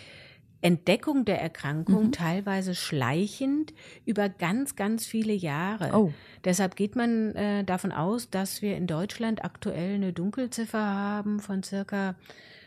[0.63, 2.13] Entdeckung der Erkrankung mhm.
[2.13, 3.75] teilweise schleichend
[4.07, 5.91] über ganz, ganz viele Jahre.
[5.93, 6.13] Oh.
[6.45, 11.63] Deshalb geht man äh, davon aus, dass wir in Deutschland aktuell eine Dunkelziffer haben von
[11.63, 12.15] circa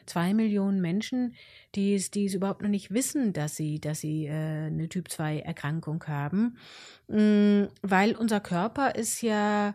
[0.06, 1.36] zwei Millionen Menschen,
[1.74, 6.04] die es, die es überhaupt noch nicht wissen, dass sie, dass sie äh, eine Typ-2-Erkrankung
[6.08, 6.58] haben.
[7.08, 9.74] Mhm, weil unser Körper ist ja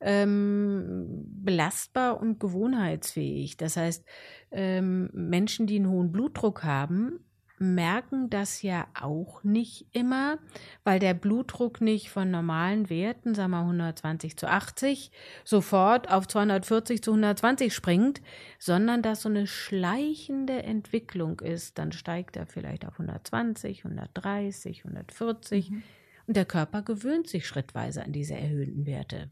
[0.00, 3.56] ähm, belastbar und gewohnheitsfähig.
[3.56, 4.04] Das heißt,
[4.52, 7.20] ähm, Menschen, die einen hohen Blutdruck haben,
[7.60, 10.38] merken das ja auch nicht immer,
[10.84, 15.10] weil der Blutdruck nicht von normalen Werten, sagen wir 120 zu 80,
[15.44, 18.20] sofort auf 240 zu 120 springt,
[18.58, 21.78] sondern dass so eine schleichende Entwicklung ist.
[21.78, 25.70] Dann steigt er vielleicht auf 120, 130, 140.
[25.70, 25.82] Mhm.
[26.26, 29.30] Und der Körper gewöhnt sich schrittweise an diese erhöhten Werte.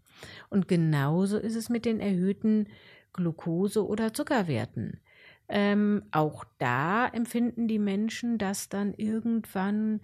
[0.49, 2.69] Und genauso ist es mit den erhöhten
[3.13, 5.01] Glucose- oder Zuckerwerten.
[5.49, 10.01] Ähm, auch da empfinden die Menschen das dann irgendwann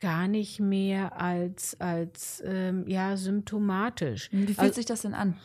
[0.00, 4.30] gar nicht mehr als, als ähm, ja, symptomatisch.
[4.32, 5.36] Wie fühlt also, sich das denn an?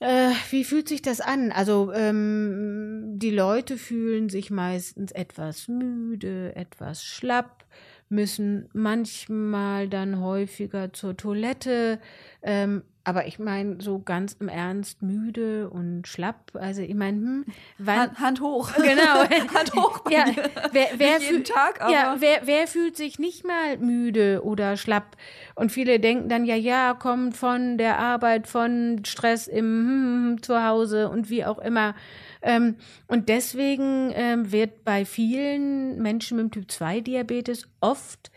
[0.00, 1.52] Äh, wie fühlt sich das an?
[1.52, 7.64] Also ähm, die Leute fühlen sich meistens etwas müde, etwas schlapp,
[8.08, 12.00] müssen manchmal dann häufiger zur Toilette,
[12.42, 16.52] ähm, aber ich meine, so ganz im Ernst müde und schlapp.
[16.54, 17.44] Also ich meine, hm,
[17.86, 18.72] Hand, Hand, hoch.
[18.74, 19.28] Genau.
[19.54, 20.10] Hand hoch.
[20.10, 20.24] Ja,
[20.72, 21.92] wer, wer nicht jeden Tag, aber.
[21.92, 25.16] Ja, wer, wer fühlt sich nicht mal müde oder schlapp?
[25.54, 30.30] Und viele denken dann, ja, ja, kommt von der Arbeit, von Stress im hm, hm,
[30.30, 31.94] hm zu Hause und wie auch immer.
[32.40, 38.30] Ähm, und deswegen ähm, wird bei vielen Menschen mit Typ 2 Diabetes oft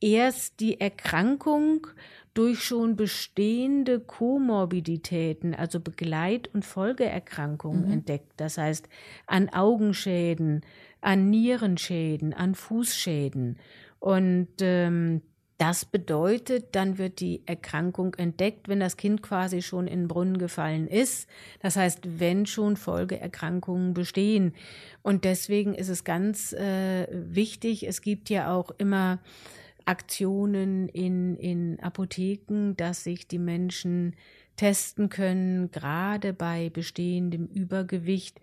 [0.00, 1.86] erst die Erkrankung
[2.34, 7.92] durch schon bestehende Komorbiditäten, also Begleit- und Folgeerkrankungen mhm.
[7.92, 8.32] entdeckt.
[8.36, 8.88] Das heißt,
[9.26, 10.62] an Augenschäden,
[11.00, 13.58] an Nierenschäden, an Fußschäden.
[13.98, 15.22] Und ähm,
[15.60, 20.38] das bedeutet, dann wird die Erkrankung entdeckt, wenn das Kind quasi schon in den Brunnen
[20.38, 21.28] gefallen ist.
[21.60, 24.54] Das heißt, wenn schon Folgeerkrankungen bestehen.
[25.02, 29.18] Und deswegen ist es ganz äh, wichtig, es gibt ja auch immer
[29.90, 34.14] Aktionen in, in Apotheken, dass sich die Menschen
[34.54, 38.40] testen können, gerade bei bestehendem Übergewicht,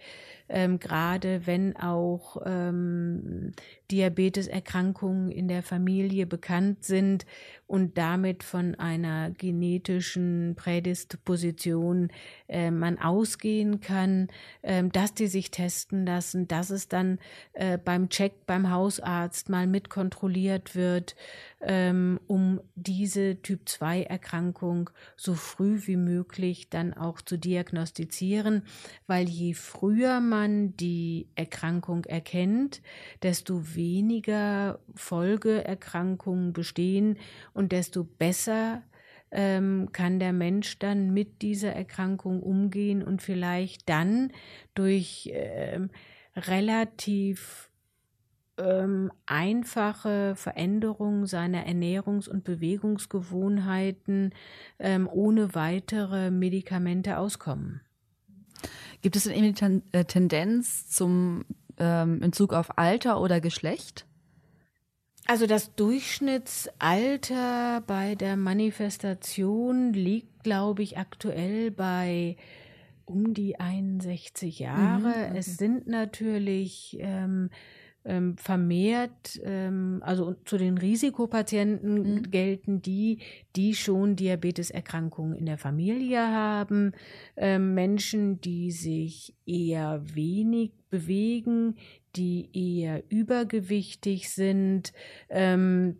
[0.49, 3.51] ähm, gerade wenn auch ähm,
[3.91, 7.25] Diabeteserkrankungen in der Familie bekannt sind
[7.67, 12.09] und damit von einer genetischen Prädisposition
[12.47, 14.29] äh, man ausgehen kann,
[14.61, 17.19] äh, dass die sich testen lassen, dass es dann
[17.53, 21.15] äh, beim Check beim Hausarzt mal mitkontrolliert wird,
[21.61, 28.63] ähm, um diese Typ-2-Erkrankung so früh wie möglich dann auch zu diagnostizieren,
[29.07, 32.81] weil je früher man die Erkrankung erkennt,
[33.23, 37.17] desto weniger Folgeerkrankungen bestehen
[37.53, 38.83] und desto besser
[39.31, 44.31] ähm, kann der Mensch dann mit dieser Erkrankung umgehen und vielleicht dann
[44.75, 45.89] durch ähm,
[46.35, 47.69] relativ
[48.57, 54.33] ähm, einfache Veränderung seiner Ernährungs- und Bewegungsgewohnheiten
[54.79, 57.81] ähm, ohne weitere Medikamente auskommen.
[59.01, 61.45] Gibt es denn eine äh, Tendenz zum
[61.79, 64.05] ähm, in Bezug auf Alter oder Geschlecht?
[65.27, 72.37] Also das Durchschnittsalter bei der Manifestation liegt, glaube ich, aktuell bei
[73.03, 74.99] um die 61 Jahre.
[74.99, 75.31] Mhm, okay.
[75.35, 77.49] Es sind natürlich ähm,
[78.07, 82.31] ähm, vermehrt, ähm, also zu den Risikopatienten mhm.
[82.31, 83.19] gelten die,
[83.55, 86.93] die schon Diabeteserkrankungen in der Familie haben,
[87.35, 91.75] ähm, Menschen, die sich eher wenig bewegen,
[92.15, 94.93] die eher übergewichtig sind.
[95.29, 95.97] Ähm,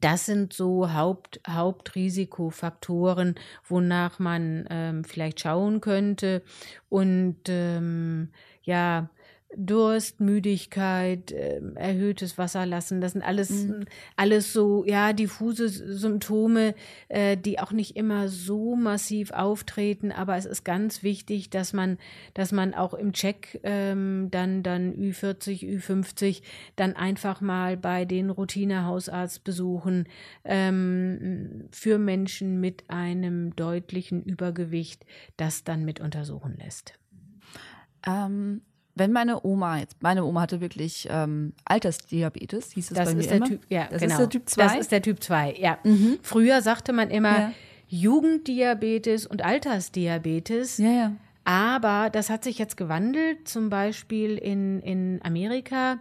[0.00, 3.34] das sind so Haupt, Hauptrisikofaktoren,
[3.66, 6.42] wonach man ähm, vielleicht schauen könnte.
[6.88, 8.30] Und ähm,
[8.62, 9.10] ja,
[9.56, 13.84] Durst, Müdigkeit, äh, erhöhtes Wasserlassen, das sind alles, mhm.
[14.16, 16.74] alles so, ja, diffuse Symptome,
[17.08, 21.98] äh, die auch nicht immer so massiv auftreten, aber es ist ganz wichtig, dass man,
[22.34, 26.42] dass man auch im Check ähm, dann, dann Ü40, Ü50
[26.76, 30.08] dann einfach mal bei den Routinehausarzt besuchen
[30.44, 35.04] ähm, für Menschen mit einem deutlichen Übergewicht,
[35.36, 36.94] das dann mit untersuchen lässt.
[38.06, 38.62] Ähm,
[38.94, 43.30] wenn meine Oma jetzt, meine Oma hatte wirklich ähm, Altersdiabetes, hieß es das bei mir
[43.30, 43.46] immer.
[43.46, 44.14] Typ, ja, das genau.
[44.14, 44.62] ist der Typ 2?
[44.62, 45.78] Das ist der Typ 2, ja.
[45.84, 46.18] Mhm.
[46.22, 47.52] Früher sagte man immer ja.
[47.88, 50.78] Jugenddiabetes und Altersdiabetes.
[50.78, 51.12] Ja, ja.
[51.44, 55.98] Aber das hat sich jetzt gewandelt, zum Beispiel in, in Amerika.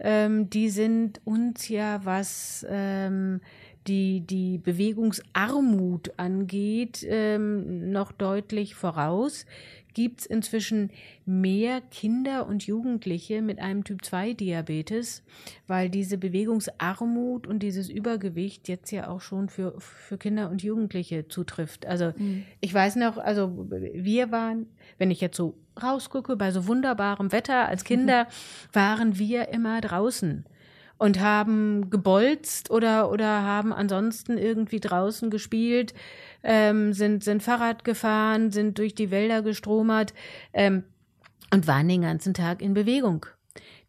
[0.00, 3.40] Ähm, die sind uns ja, was ähm,
[3.88, 9.44] die, die Bewegungsarmut angeht, ähm, noch deutlich voraus
[9.98, 10.90] gibt es inzwischen
[11.26, 15.24] mehr Kinder und Jugendliche mit einem Typ-2-Diabetes,
[15.66, 21.26] weil diese Bewegungsarmut und dieses Übergewicht jetzt ja auch schon für, für Kinder und Jugendliche
[21.26, 21.84] zutrifft.
[21.84, 22.44] Also mhm.
[22.60, 24.66] ich weiß noch, also wir waren,
[24.98, 28.28] wenn ich jetzt so rausgucke, bei so wunderbarem Wetter als Kinder,
[28.72, 30.44] waren wir immer draußen
[30.98, 35.94] und haben gebolzt oder, oder haben ansonsten irgendwie draußen gespielt
[36.42, 40.12] ähm, sind, sind Fahrrad gefahren, sind durch die Wälder gestromert
[40.52, 40.84] ähm,
[41.52, 43.26] und waren den ganzen Tag in Bewegung.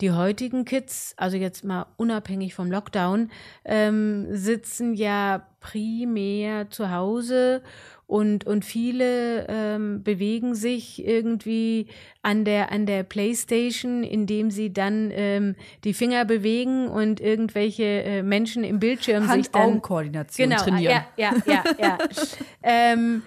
[0.02, 3.30] Die heutigen Kids, also jetzt mal unabhängig vom Lockdown,
[3.66, 7.62] ähm, sitzen ja primär zu Hause
[8.08, 11.88] und, und viele ähm, bewegen sich irgendwie
[12.24, 18.24] an der, an der Playstation, indem sie dann ähm, die Finger bewegen und irgendwelche äh,
[18.24, 19.62] Menschen im Bildschirm sich dann...
[19.62, 21.04] Hand-Augen-Koordination genau, trainieren.
[21.18, 21.98] Ja, ja, ja, ja.
[22.64, 23.22] ähm,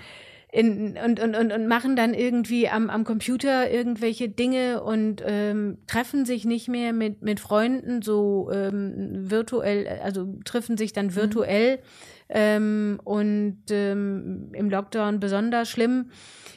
[0.53, 5.79] in, und, und, und, und machen dann irgendwie am, am Computer irgendwelche Dinge und ähm,
[5.87, 11.17] treffen sich nicht mehr mit, mit Freunden so ähm, virtuell, also treffen sich dann mhm.
[11.17, 11.77] virtuell.
[11.79, 11.83] Mhm
[12.33, 16.11] ähm, und ähm, im Lockdown besonders schlimm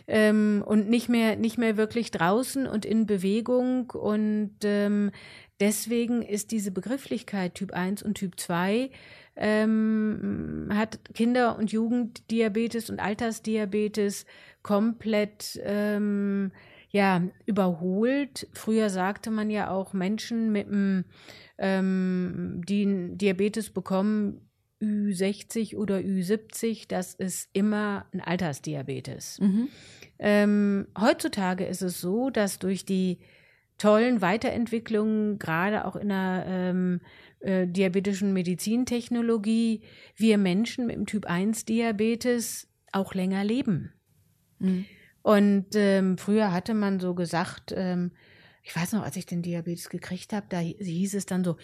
[0.08, 5.12] ähm, und nicht mehr, nicht mehr wirklich draußen und in Bewegung und ähm,
[5.60, 8.90] deswegen ist diese Begrifflichkeit Typ 1 und Typ 2
[9.36, 14.26] ähm, hat Kinder- und Jugenddiabetes und Altersdiabetes
[14.64, 16.52] komplett ähm,
[16.90, 18.48] ja, überholt.
[18.54, 21.06] Früher sagte man ja auch Menschen mit einem,
[21.58, 24.50] ähm, die Diabetes bekommen,
[24.82, 29.40] Ü60 oder Ü70, das ist immer ein Altersdiabetes.
[29.40, 29.70] Mhm.
[30.20, 33.20] Ähm, heutzutage ist es so, dass durch die
[33.78, 37.02] tollen Weiterentwicklungen, gerade auch in der ähm,
[37.46, 39.82] äh, diabetischen Medizintechnologie,
[40.16, 43.94] wir Menschen mit dem Typ 1 Diabetes auch länger leben.
[44.60, 44.86] Mhm.
[45.22, 48.12] Und ähm, früher hatte man so gesagt, ähm,
[48.68, 51.58] ich weiß noch, als ich den Diabetes gekriegt habe, da hieß es dann so,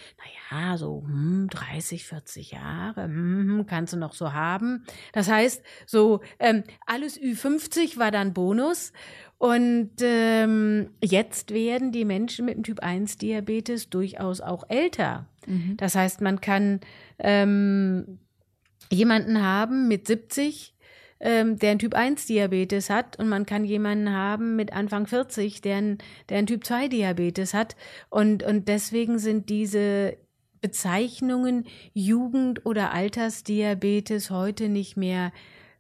[0.52, 4.86] naja, so hm, 30, 40 Jahre, hm, hm, kannst du noch so haben.
[5.12, 8.94] Das heißt, so ähm, alles Ü50 war dann Bonus.
[9.42, 15.26] Und ähm, jetzt werden die Menschen mit dem Typ 1 Diabetes durchaus auch älter.
[15.48, 15.78] Mhm.
[15.78, 16.80] Das heißt, man kann
[17.18, 18.20] ähm,
[18.92, 20.76] jemanden haben mit 70,
[21.20, 25.62] ähm, der einen Typ 1 Diabetes hat und man kann jemanden haben mit Anfang 40,
[25.62, 25.98] der einen,
[26.30, 27.76] der einen Typ 2 Diabetes hat.
[28.12, 30.18] Und, und deswegen sind diese
[30.62, 35.32] Bezeichnungen Jugend- oder Altersdiabetes heute nicht mehr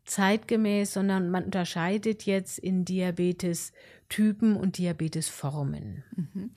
[0.05, 6.03] zeitgemäß, sondern man unterscheidet jetzt in Diabetes-Typen und Diabetesformen.
[6.15, 6.51] Mhm.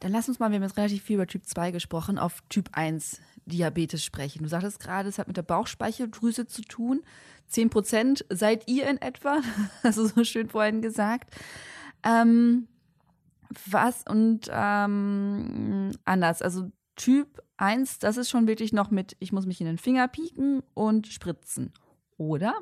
[0.00, 2.70] Dann lass uns mal, wir haben jetzt relativ viel über Typ 2 gesprochen, auf Typ
[2.72, 4.42] 1 Diabetes sprechen.
[4.42, 7.02] Du sagtest gerade, es hat mit der Bauchspeicheldrüse zu tun.
[7.48, 9.40] 10 Prozent seid ihr in etwa,
[9.82, 11.30] also so schön vorhin gesagt.
[12.02, 12.68] Ähm,
[13.70, 19.46] was und ähm, anders, also Typ 1, das ist schon wirklich noch mit, ich muss
[19.46, 21.72] mich in den Finger pieken und spritzen,
[22.16, 22.54] oder?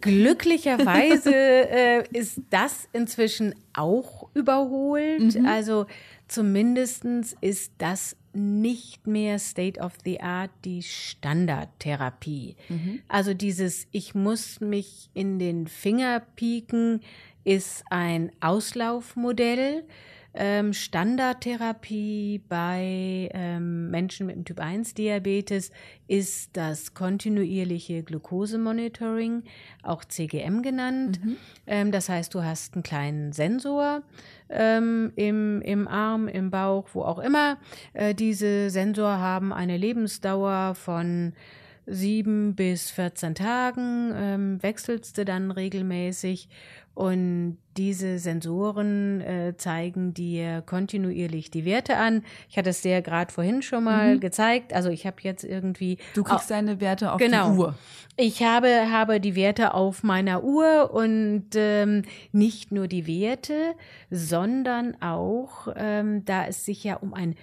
[0.00, 5.36] Glücklicherweise äh, ist das inzwischen auch überholt.
[5.36, 5.46] Mhm.
[5.46, 5.86] Also
[6.28, 7.04] zumindest
[7.40, 12.56] ist das nicht mehr State of the Art die Standardtherapie.
[12.68, 13.00] Mhm.
[13.08, 17.00] Also dieses Ich muss mich in den Finger pieken
[17.44, 19.84] ist ein Auslaufmodell.
[20.38, 25.70] Ähm, Standardtherapie bei ähm, Menschen mit dem Typ 1 Diabetes
[26.08, 29.44] ist das kontinuierliche Glukosemonitoring,
[29.82, 31.24] auch CGM genannt.
[31.24, 31.36] Mhm.
[31.66, 34.02] Ähm, das heißt, du hast einen kleinen Sensor
[34.50, 37.56] ähm, im, im Arm, im Bauch, wo auch immer.
[37.94, 41.32] Äh, diese Sensor haben eine Lebensdauer von
[41.86, 46.48] sieben bis 14 Tagen ähm, wechselst du dann regelmäßig
[46.96, 52.24] und diese Sensoren äh, zeigen dir kontinuierlich die Werte an.
[52.48, 54.20] Ich hatte es dir gerade vorhin schon mal mhm.
[54.20, 54.72] gezeigt.
[54.72, 55.98] Also ich habe jetzt irgendwie.
[56.14, 57.50] Du kriegst deine Werte auf genau.
[57.52, 57.74] die Uhr.
[58.16, 62.00] Ich habe, habe die Werte auf meiner Uhr und ähm,
[62.32, 63.74] nicht nur die Werte,
[64.10, 67.34] sondern auch, ähm, da es sich ja um ein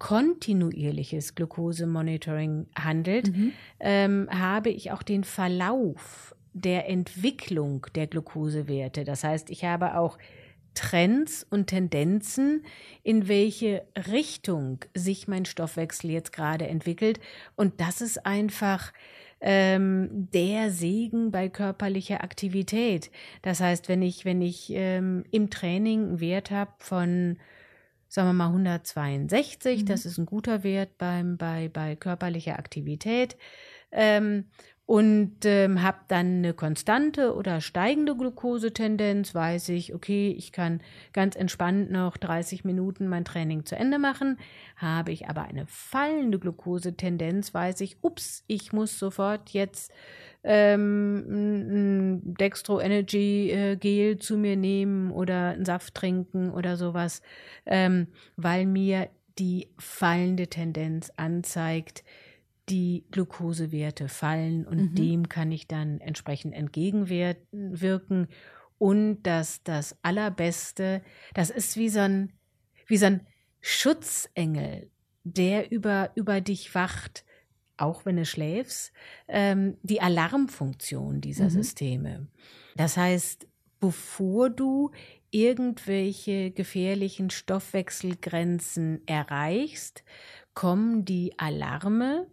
[0.00, 3.52] kontinuierliches Glukosemonitoring handelt, mhm.
[3.78, 9.04] ähm, habe ich auch den Verlauf der Entwicklung der Glukosewerte.
[9.04, 10.18] Das heißt, ich habe auch
[10.74, 12.64] Trends und Tendenzen,
[13.02, 17.20] in welche Richtung sich mein Stoffwechsel jetzt gerade entwickelt.
[17.54, 18.92] Und das ist einfach
[19.40, 23.10] ähm, der Segen bei körperlicher Aktivität.
[23.42, 27.36] Das heißt, wenn ich, wenn ich ähm, im Training einen Wert habe von
[28.10, 29.86] sagen wir mal 162, mhm.
[29.86, 33.36] das ist ein guter Wert beim, bei, bei körperlicher Aktivität.
[33.92, 34.46] Ähm,
[34.84, 40.80] und ähm, habe dann eine konstante oder steigende Glukosetendenz, weiß ich, okay, ich kann
[41.12, 44.36] ganz entspannt noch 30 Minuten mein Training zu Ende machen.
[44.74, 49.92] Habe ich aber eine fallende Glukosetendenz, weiß ich, ups, ich muss sofort jetzt
[50.42, 57.22] ähm, ein Dextro Energy äh, Gel zu mir nehmen oder einen Saft trinken oder sowas,
[57.66, 62.04] ähm, weil mir die fallende Tendenz anzeigt,
[62.68, 64.94] die Glukosewerte fallen und mhm.
[64.94, 68.28] dem kann ich dann entsprechend entgegenwirken.
[68.78, 71.02] Und das, das Allerbeste,
[71.34, 72.32] das ist wie so ein,
[72.86, 73.26] wie so ein
[73.60, 74.90] Schutzengel,
[75.24, 77.24] der über, über dich wacht,
[77.80, 78.92] auch wenn du schläfst,
[79.28, 81.50] ähm, die Alarmfunktion dieser mhm.
[81.50, 82.26] Systeme.
[82.76, 83.46] Das heißt,
[83.80, 84.90] bevor du
[85.30, 90.04] irgendwelche gefährlichen Stoffwechselgrenzen erreichst,
[90.54, 92.26] kommen die Alarme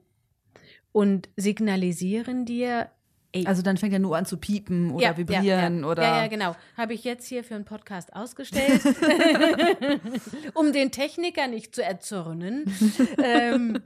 [0.92, 2.90] und signalisieren dir,
[3.34, 3.46] Ey.
[3.46, 5.86] Also dann fängt er nur an zu piepen oder ja, vibrieren ja, ja.
[5.86, 6.02] oder.
[6.02, 6.56] Ja, ja, genau.
[6.78, 8.82] Habe ich jetzt hier für einen Podcast ausgestellt,
[10.54, 12.74] um den Techniker nicht zu erzürnen.
[13.24, 13.82] ähm,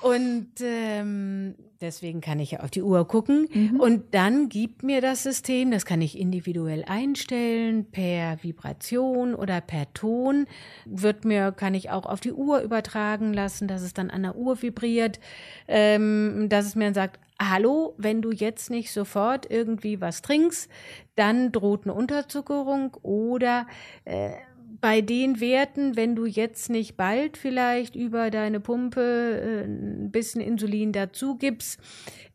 [0.00, 3.48] und ähm, deswegen kann ich ja auf die Uhr gucken.
[3.52, 3.80] Mhm.
[3.80, 9.92] Und dann gibt mir das System, das kann ich individuell einstellen, per Vibration oder per
[9.92, 10.46] Ton.
[10.84, 14.36] Wird mir, kann ich auch auf die Uhr übertragen lassen, dass es dann an der
[14.36, 15.20] Uhr vibriert,
[15.68, 20.70] ähm, dass es mir sagt, hallo, wenn du jetzt nicht sofort irgendwie was trinkst,
[21.16, 23.66] dann droht eine Unterzuckerung oder
[24.04, 24.32] äh,
[24.80, 30.40] bei den Werten, wenn du jetzt nicht bald vielleicht über deine Pumpe äh, ein bisschen
[30.40, 31.80] Insulin dazu gibst,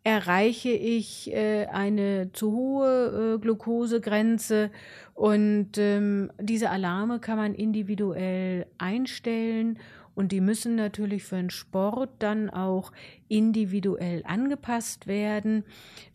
[0.04, 4.70] erreiche ich äh, eine zu hohe äh, Glukosegrenze
[5.14, 9.80] und ähm, diese Alarme kann man individuell einstellen
[10.14, 12.92] und die müssen natürlich für den Sport dann auch
[13.28, 15.64] individuell angepasst werden,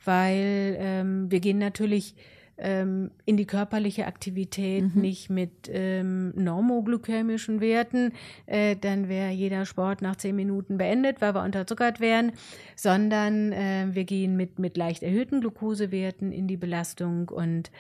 [0.05, 2.15] weil ähm, wir gehen natürlich
[2.61, 5.01] ähm, in die körperliche Aktivität, mhm.
[5.01, 8.13] nicht mit ähm, normoglykämischen Werten,
[8.47, 12.33] äh, dann wäre jeder Sport nach zehn Minuten beendet, weil wir unterzuckert wären,
[12.77, 17.71] sondern äh, wir gehen mit, mit leicht erhöhten Glukosewerten in die Belastung und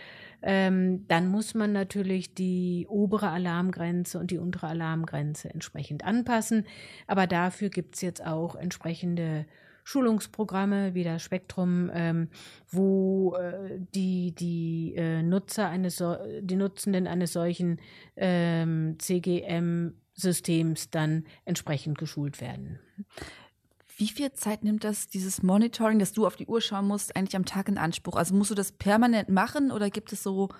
[0.42, 6.66] ähm, dann muss man natürlich die obere Alarmgrenze und die untere Alarmgrenze entsprechend anpassen.
[7.06, 9.44] Aber dafür gibt es jetzt auch entsprechende
[9.91, 12.28] Schulungsprogramme wie das Spektrum, ähm,
[12.68, 16.03] wo äh, die, die äh, Nutzer eines,
[16.43, 17.80] die Nutzenden eines solchen
[18.14, 22.78] ähm, CGM-Systems dann entsprechend geschult werden.
[23.97, 27.34] Wie viel Zeit nimmt das, dieses Monitoring, dass du auf die Uhr schauen musst, eigentlich
[27.34, 28.14] am Tag in Anspruch?
[28.14, 30.51] Also musst du das permanent machen oder gibt es so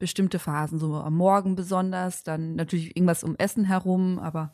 [0.00, 4.52] bestimmte Phasen, so am Morgen besonders, dann natürlich irgendwas um Essen herum, aber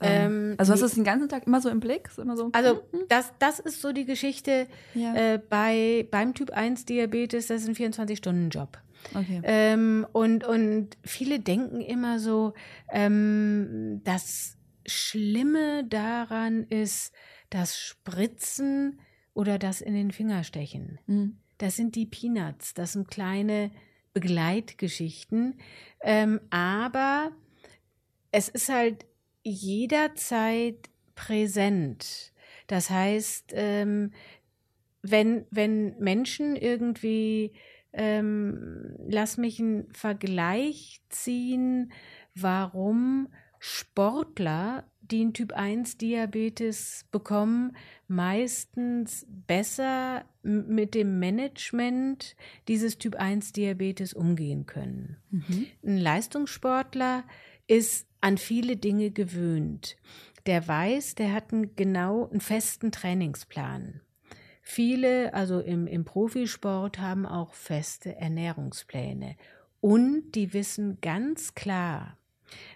[0.00, 2.10] ähm, also hast du das den ganzen Tag immer so im Blick?
[2.16, 3.06] Immer so, also hm, hm?
[3.08, 5.14] das, das ist so die Geschichte ja.
[5.14, 8.78] äh, bei, beim Typ 1 Diabetes, das ist ein 24-Stunden-Job.
[9.14, 9.40] Okay.
[9.44, 12.54] Ähm, und, und viele denken immer so,
[12.90, 17.12] ähm, das Schlimme daran ist
[17.50, 19.00] das Spritzen
[19.34, 20.98] oder das in den Finger stechen.
[21.06, 21.38] Mhm.
[21.58, 23.70] Das sind die Peanuts, das sind kleine
[24.12, 25.58] Begleitgeschichten.
[26.02, 27.32] Ähm, aber
[28.32, 29.06] es ist halt
[29.42, 32.32] jederzeit präsent.
[32.66, 34.12] Das heißt, ähm,
[35.02, 37.52] wenn, wenn Menschen irgendwie,
[37.92, 41.92] ähm, lass mich einen Vergleich ziehen,
[42.34, 43.28] warum
[43.58, 47.76] Sportler, die einen Typ 1 Diabetes bekommen,
[48.08, 52.36] meistens besser mit dem Management
[52.68, 55.16] dieses Typ 1 Diabetes umgehen können.
[55.30, 55.66] Mhm.
[55.84, 57.24] Ein Leistungssportler
[57.66, 59.96] ist an viele Dinge gewöhnt.
[60.46, 64.00] Der weiß, der hat einen genau einen festen Trainingsplan.
[64.62, 69.36] viele, also im, im Profisport, haben auch feste Ernährungspläne.
[69.80, 72.18] Und die wissen ganz klar,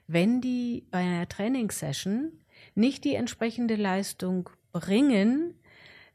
[0.07, 2.32] wenn die bei einer Trainingssession
[2.74, 5.55] nicht die entsprechende Leistung bringen,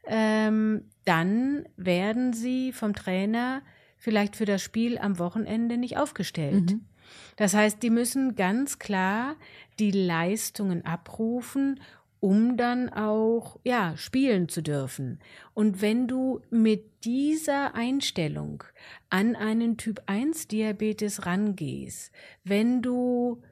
[0.06, 3.62] ähm, dann werden sie vom Trainer
[3.96, 6.72] vielleicht für das Spiel am Wochenende nicht aufgestellt.
[6.72, 6.86] Mhm.
[7.36, 9.36] Das heißt, die müssen ganz klar
[9.78, 11.80] die Leistungen abrufen,
[12.20, 15.20] um dann auch ja spielen zu dürfen.
[15.54, 18.62] Und wenn du mit dieser Einstellung
[19.08, 22.12] an einen Typ 1 Diabetes rangehst,
[22.44, 23.42] wenn du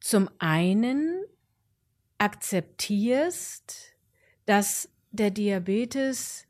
[0.00, 1.24] zum einen
[2.18, 3.94] akzeptierst,
[4.44, 6.46] dass der Diabetes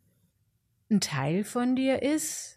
[0.91, 2.54] ein Teil von dir ist.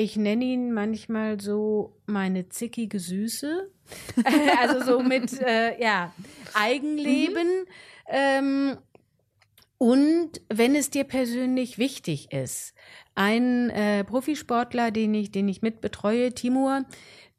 [0.00, 3.68] Ich nenne ihn manchmal so meine zickige Süße.
[4.60, 6.12] also so mit äh, ja,
[6.54, 7.48] Eigenleben.
[7.48, 7.66] Mhm.
[8.06, 8.76] Ähm,
[9.76, 12.74] und wenn es dir persönlich wichtig ist,
[13.16, 16.84] ein äh, Profisportler, den ich, den ich mitbetreue, Timur,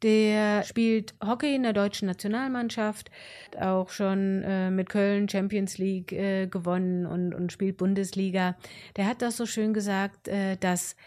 [0.04, 3.10] der spielt Hockey in der deutschen Nationalmannschaft,
[3.58, 8.58] auch schon äh, mit Köln Champions League äh, gewonnen und, und spielt Bundesliga.
[8.98, 10.98] Der hat das so schön gesagt, äh, dass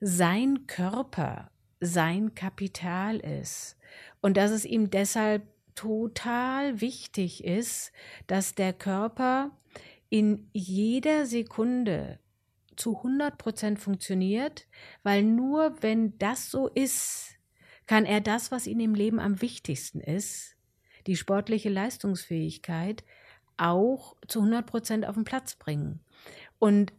[0.00, 3.76] sein Körper sein Kapital ist
[4.20, 7.92] und dass es ihm deshalb total wichtig ist,
[8.26, 9.50] dass der Körper
[10.10, 12.18] in jeder Sekunde
[12.76, 14.66] zu 100 Prozent funktioniert,
[15.02, 17.36] weil nur wenn das so ist,
[17.86, 20.56] kann er das, was ihm im Leben am wichtigsten ist,
[21.06, 23.04] die sportliche Leistungsfähigkeit,
[23.56, 26.00] auch zu 100 Prozent auf den Platz bringen.
[26.58, 26.92] Und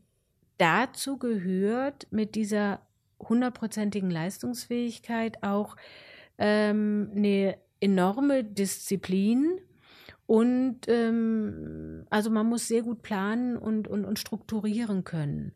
[0.57, 2.85] dazu gehört mit dieser
[3.21, 5.75] hundertprozentigen Leistungsfähigkeit auch
[6.37, 9.59] ähm, eine enorme Disziplin
[10.25, 15.53] und ähm, also man muss sehr gut planen und, und, und strukturieren können.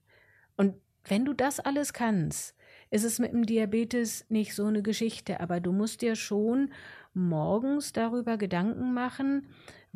[0.58, 2.56] Und wenn du das alles kannst,
[2.90, 6.72] ist es mit dem Diabetes nicht so eine Geschichte, aber du musst dir schon
[7.14, 9.48] morgens darüber Gedanken machen,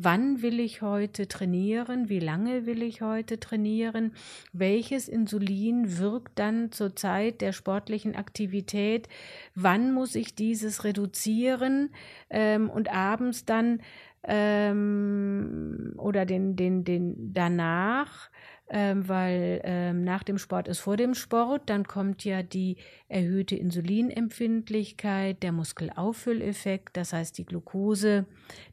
[0.02, 4.12] wann will ich heute trainieren, wie lange will ich heute trainieren,
[4.52, 9.08] welches Insulin wirkt dann zur Zeit der sportlichen Aktivität,
[9.54, 11.90] wann muss ich dieses reduzieren
[12.30, 13.80] ähm, und abends dann
[14.24, 18.30] ähm, oder den, den, den danach
[18.72, 22.76] ähm, weil ähm, nach dem Sport ist vor dem Sport, dann kommt ja die
[23.08, 28.26] erhöhte Insulinempfindlichkeit, der Muskelauffülleffekt, das heißt die Glucose,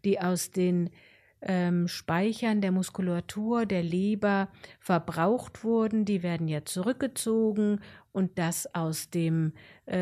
[0.06, 0.92] die aus den
[1.48, 7.80] ähm, Speichern der Muskulatur, der Leber verbraucht wurden, die werden ja zurückgezogen
[8.12, 9.54] und das aus dem,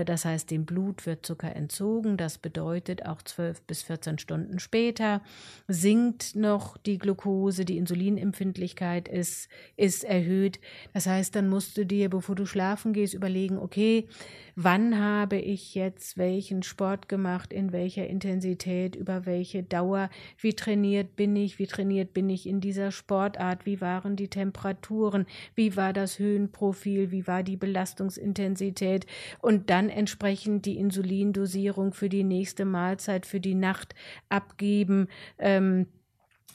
[0.05, 2.17] das heißt, dem Blut wird Zucker entzogen.
[2.17, 5.21] Das bedeutet, auch 12 bis 14 Stunden später
[5.67, 10.59] sinkt noch die Glucose, die Insulinempfindlichkeit ist, ist erhöht.
[10.93, 14.07] Das heißt, dann musst du dir, bevor du schlafen gehst, überlegen, okay,
[14.55, 20.09] wann habe ich jetzt welchen Sport gemacht, in welcher Intensität, über welche Dauer,
[20.39, 25.25] wie trainiert bin ich, wie trainiert bin ich in dieser Sportart, wie waren die Temperaturen,
[25.55, 29.05] wie war das Höhenprofil, wie war die Belastung Belastungsintensität
[29.41, 33.93] und dann entsprechend die Insulindosierung für die nächste Mahlzeit, für die Nacht
[34.29, 35.09] abgeben.
[35.37, 35.87] Ähm,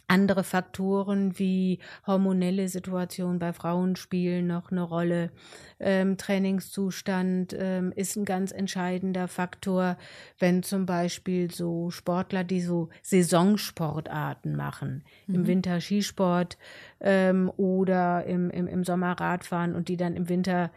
[0.09, 5.31] andere Faktoren wie hormonelle Situation bei Frauen spielen noch eine Rolle.
[5.79, 9.99] Ähm, Trainingszustand ähm, ist ein ganz entscheidender Faktor,
[10.39, 15.35] wenn zum Beispiel so Sportler, die so Saisonsportarten machen, mhm.
[15.35, 16.57] im Winter Skisport
[17.03, 20.71] ähm, oder im, im, im Sommer Radfahren und die dann im Winter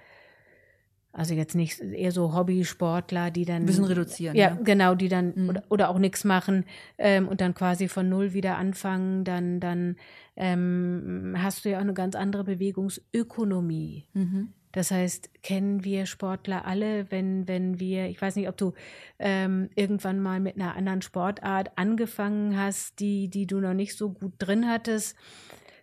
[1.13, 3.67] also jetzt nicht eher so Hobbysportler, die dann.
[3.67, 4.35] Bisschen reduzieren.
[4.35, 4.57] Ja, ja.
[4.63, 5.49] genau, die dann mhm.
[5.49, 6.65] oder, oder, auch nichts machen
[6.97, 9.95] ähm, und dann quasi von null wieder anfangen, dann, dann
[10.35, 14.07] ähm, hast du ja auch eine ganz andere Bewegungsökonomie.
[14.13, 14.53] Mhm.
[14.71, 18.73] Das heißt, kennen wir Sportler alle, wenn, wenn wir, ich weiß nicht, ob du
[19.19, 24.09] ähm, irgendwann mal mit einer anderen Sportart angefangen hast, die, die du noch nicht so
[24.09, 25.15] gut drin hattest.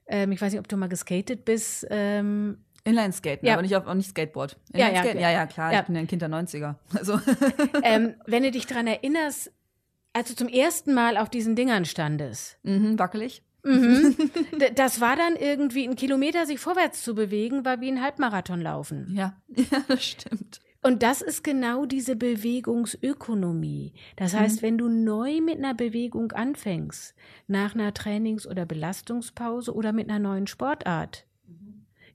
[0.08, 1.86] Ähm, ich weiß nicht, ob du mal geskatet bist.
[2.84, 3.54] Inline-Skaten, ja.
[3.54, 4.56] aber nicht, auf, auch nicht Skateboard.
[4.72, 5.80] Ja, ja, ja, ja, klar, ja.
[5.80, 6.76] ich bin ja ein Kind der 90er.
[6.96, 7.20] Also.
[7.82, 9.52] Ähm, wenn du dich daran erinnerst,
[10.12, 12.58] als du zum ersten Mal auf diesen Dingern standest.
[12.62, 13.42] Mhm, wackelig.
[13.62, 14.16] Mhm.
[14.74, 19.12] Das war dann irgendwie ein Kilometer sich vorwärts zu bewegen, war wie ein Halbmarathon laufen.
[19.14, 20.60] Ja, ja, das stimmt.
[20.82, 23.92] Und das ist genau diese Bewegungsökonomie.
[24.16, 24.66] Das heißt, mhm.
[24.66, 27.14] wenn du neu mit einer Bewegung anfängst,
[27.46, 31.26] nach einer Trainings- oder Belastungspause oder mit einer neuen Sportart,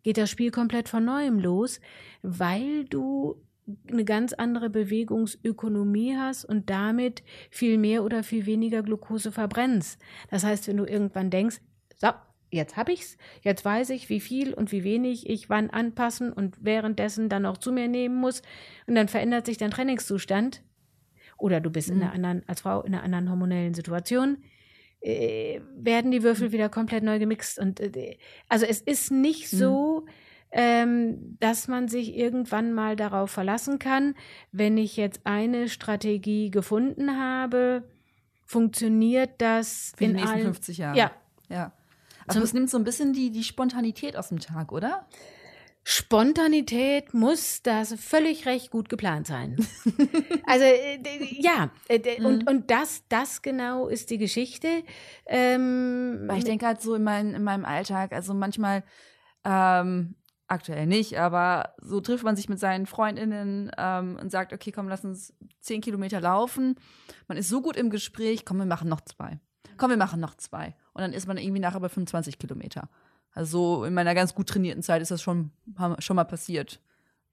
[0.06, 1.82] geht das Spiel komplett von neuem los,
[2.22, 3.42] weil du
[3.92, 10.00] eine ganz andere Bewegungsökonomie hast und damit viel mehr oder viel weniger Glucose verbrennst.
[10.30, 11.60] Das heißt, wenn du irgendwann denkst,
[11.96, 12.10] so,
[12.52, 16.64] jetzt habe ich's, jetzt weiß ich, wie viel und wie wenig ich wann anpassen und
[16.64, 18.44] währenddessen dann auch zu mir nehmen muss.
[18.86, 20.62] Und dann verändert sich dein Trainingszustand.
[21.40, 21.96] Oder du bist mhm.
[21.96, 24.38] in einer anderen, als Frau in einer anderen hormonellen Situation,
[25.06, 27.60] äh, werden die Würfel wieder komplett neu gemixt.
[27.60, 28.18] Und äh,
[28.50, 29.58] also es ist nicht mhm.
[29.58, 30.06] so,
[30.52, 34.16] ähm, dass man sich irgendwann mal darauf verlassen kann,
[34.52, 37.88] wenn ich jetzt eine Strategie gefunden habe,
[38.46, 40.98] funktioniert das Für in die nächsten allen, 50 Jahre.
[40.98, 41.12] Ja.
[41.50, 41.72] Ja.
[42.28, 45.06] Aber es nimmt so ein bisschen die, die Spontanität aus dem Tag, oder?
[45.88, 49.56] Spontanität muss das völlig recht gut geplant sein.
[50.48, 51.00] also äh,
[51.40, 52.48] ja, äh, und, mhm.
[52.48, 54.84] und das, das genau ist die Geschichte.
[55.28, 58.84] Ähm, ich denke halt so in, mein, in meinem Alltag, also manchmal,
[59.44, 60.16] ähm,
[60.48, 64.90] aktuell nicht, aber so trifft man sich mit seinen Freundinnen ähm, und sagt, okay, komm,
[64.90, 66.76] lass uns zehn Kilometer laufen.
[67.28, 69.40] Man ist so gut im Gespräch, komm, wir machen noch zwei.
[69.78, 70.76] Komm, wir machen noch zwei.
[70.94, 72.90] Und dann ist man irgendwie nachher bei 25 Kilometer.
[73.36, 75.52] Also in meiner ganz gut trainierten Zeit ist das schon,
[76.00, 76.80] schon mal passiert.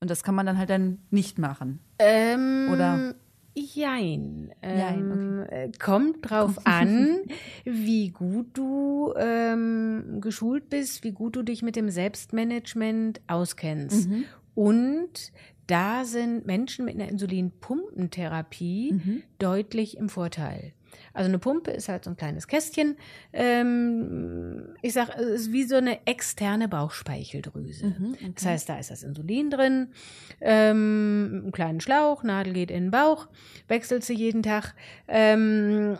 [0.00, 1.78] Und das kann man dann halt dann nicht machen.
[2.00, 3.14] Ähm, Oder?
[3.54, 4.52] Jein.
[4.62, 5.64] Ähm, okay.
[5.64, 7.18] Äh, kommt drauf an,
[7.64, 14.08] wie gut du ähm, geschult bist, wie gut du dich mit dem Selbstmanagement auskennst.
[14.08, 14.24] Mhm.
[14.54, 15.32] Und
[15.68, 19.22] da sind Menschen mit einer Insulinpumpentherapie mhm.
[19.38, 20.72] deutlich im Vorteil.
[21.12, 22.96] Also eine Pumpe ist halt so ein kleines Kästchen.
[23.32, 27.86] Ähm, ich sag, es ist wie so eine externe Bauchspeicheldrüse.
[27.86, 28.32] Mhm, okay.
[28.34, 29.92] Das heißt, da ist das Insulin drin,
[30.40, 33.28] ähm, einen kleinen Schlauch, Nadel geht in den Bauch,
[33.68, 34.74] wechselt sie jeden Tag.
[35.08, 35.98] Ähm,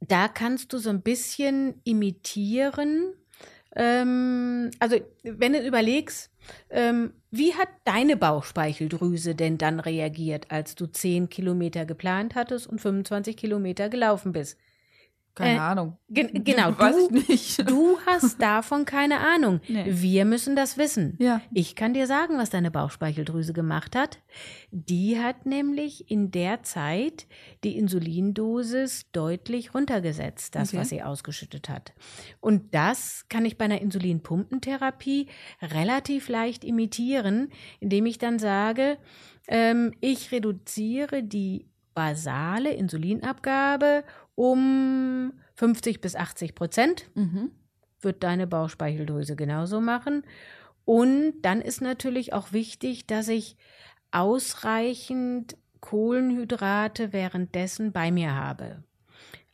[0.00, 3.12] da kannst du so ein bisschen imitieren.
[3.76, 6.29] Ähm, also, wenn du überlegst,
[6.70, 12.80] ähm, wie hat deine Bauchspeicheldrüse denn dann reagiert, als du 10 Kilometer geplant hattest und
[12.80, 14.58] 25 Kilometer gelaufen bist?
[15.34, 15.96] Keine äh, Ahnung.
[16.08, 17.08] Ge genau, du,
[17.64, 19.60] du, hast davon keine Ahnung.
[19.70, 19.84] Nee.
[19.86, 21.16] Wir müssen das wissen.
[21.20, 21.42] Ja.
[21.54, 24.18] Ich kann dir sagen, was deine Bauchspeicheldrüse gemacht hat.
[24.72, 27.28] Die hat nämlich in der Zeit
[27.62, 30.78] die Insulindosis deutlich runtergesetzt, das, okay.
[30.78, 31.92] was sie ausgeschüttet hat.
[32.40, 35.28] Und das kann ich bei einer Insulinpumpentherapie
[35.62, 38.98] relativ leicht imitieren, indem ich dann sage,
[39.46, 44.04] ähm, ich reduziere die basale Insulinabgabe
[44.40, 47.10] um 50 bis 80 Prozent.
[47.14, 47.50] Mhm.
[48.00, 50.22] Wird deine Bauchspeicheldrüse genauso machen.
[50.86, 53.58] Und dann ist natürlich auch wichtig, dass ich
[54.12, 58.82] ausreichend Kohlenhydrate währenddessen bei mir habe.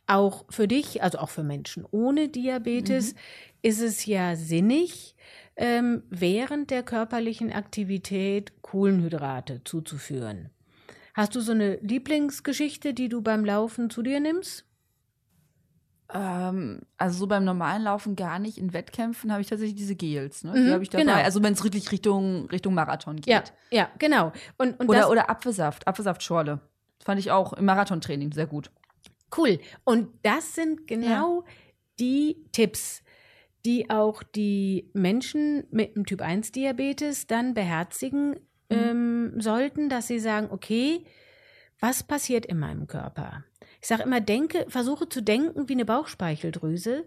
[0.07, 3.19] Auch für dich, also auch für Menschen ohne Diabetes, mhm.
[3.63, 5.17] ist es ja sinnig,
[5.57, 10.49] ähm, während der körperlichen Aktivität Kohlenhydrate zuzuführen.
[11.13, 14.66] Hast du so eine Lieblingsgeschichte, die du beim Laufen zu dir nimmst?
[16.13, 18.57] Ähm, also so beim normalen Laufen gar nicht.
[18.57, 20.53] In Wettkämpfen habe ich tatsächlich diese Gels, ne?
[20.53, 21.03] Die mhm, habe ich dabei.
[21.03, 21.15] Genau.
[21.15, 23.27] Also wenn es wirklich Richtung, Richtung Marathon geht.
[23.27, 24.31] Ja, ja, genau.
[24.57, 26.59] Und, und oder, oder Apfelsaft, Apfelsaftschorle.
[27.03, 28.71] Fand ich auch im Marathontraining sehr gut.
[29.35, 29.59] Cool.
[29.83, 31.53] Und das sind genau ja.
[31.99, 33.03] die Tipps,
[33.65, 38.39] die auch die Menschen mit dem Typ 1 Diabetes dann beherzigen
[38.69, 38.77] mhm.
[38.77, 41.05] ähm, sollten, dass sie sagen, okay,
[41.79, 43.43] was passiert in meinem Körper?
[43.87, 47.05] Ich sage immer, denke, versuche zu denken wie eine Bauchspeicheldrüse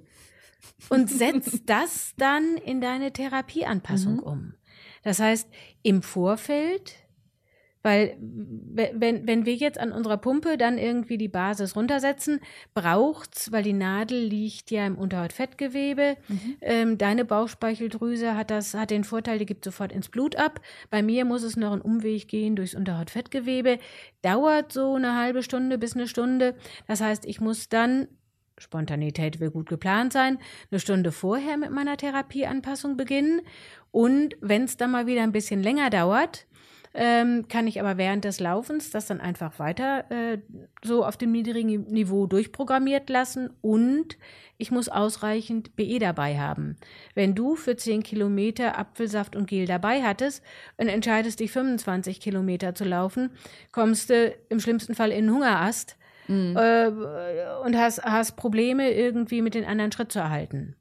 [0.89, 4.23] und setz das dann in deine Therapieanpassung mhm.
[4.23, 4.55] um.
[5.03, 5.47] Das heißt,
[5.83, 6.95] im Vorfeld
[7.83, 12.41] weil wenn, wenn wir jetzt an unserer Pumpe dann irgendwie die Basis runtersetzen,
[12.75, 16.17] braucht's, weil die Nadel liegt ja im Unterhautfettgewebe.
[16.29, 16.57] Mhm.
[16.61, 20.61] Ähm, deine Bauchspeicheldrüse hat das, hat den Vorteil, die gibt sofort ins Blut ab.
[20.91, 23.79] Bei mir muss es noch einen Umweg gehen durchs Unterhautfettgewebe.
[24.23, 26.55] Dauert so eine halbe Stunde bis eine Stunde.
[26.87, 28.09] Das heißt, ich muss dann
[28.61, 30.39] Spontanität will gut geplant sein,
[30.71, 33.41] eine Stunde vorher mit meiner Therapieanpassung beginnen.
[33.91, 36.47] Und wenn es dann mal wieder ein bisschen länger dauert,
[36.93, 40.39] ähm, kann ich aber während des Laufens das dann einfach weiter äh,
[40.83, 44.19] so auf dem niedrigen Niveau durchprogrammiert lassen und
[44.59, 46.77] ich muss ausreichend BE dabei haben.
[47.15, 50.43] Wenn du für 10 Kilometer Apfelsaft und Gel dabei hattest
[50.77, 53.31] und entscheidest dich 25 Kilometer zu laufen,
[53.73, 56.57] kommst du im schlimmsten Fall in einen Hungerast mhm.
[56.57, 56.89] äh,
[57.65, 60.75] und hast, hast Probleme irgendwie mit den anderen Schritt zu erhalten.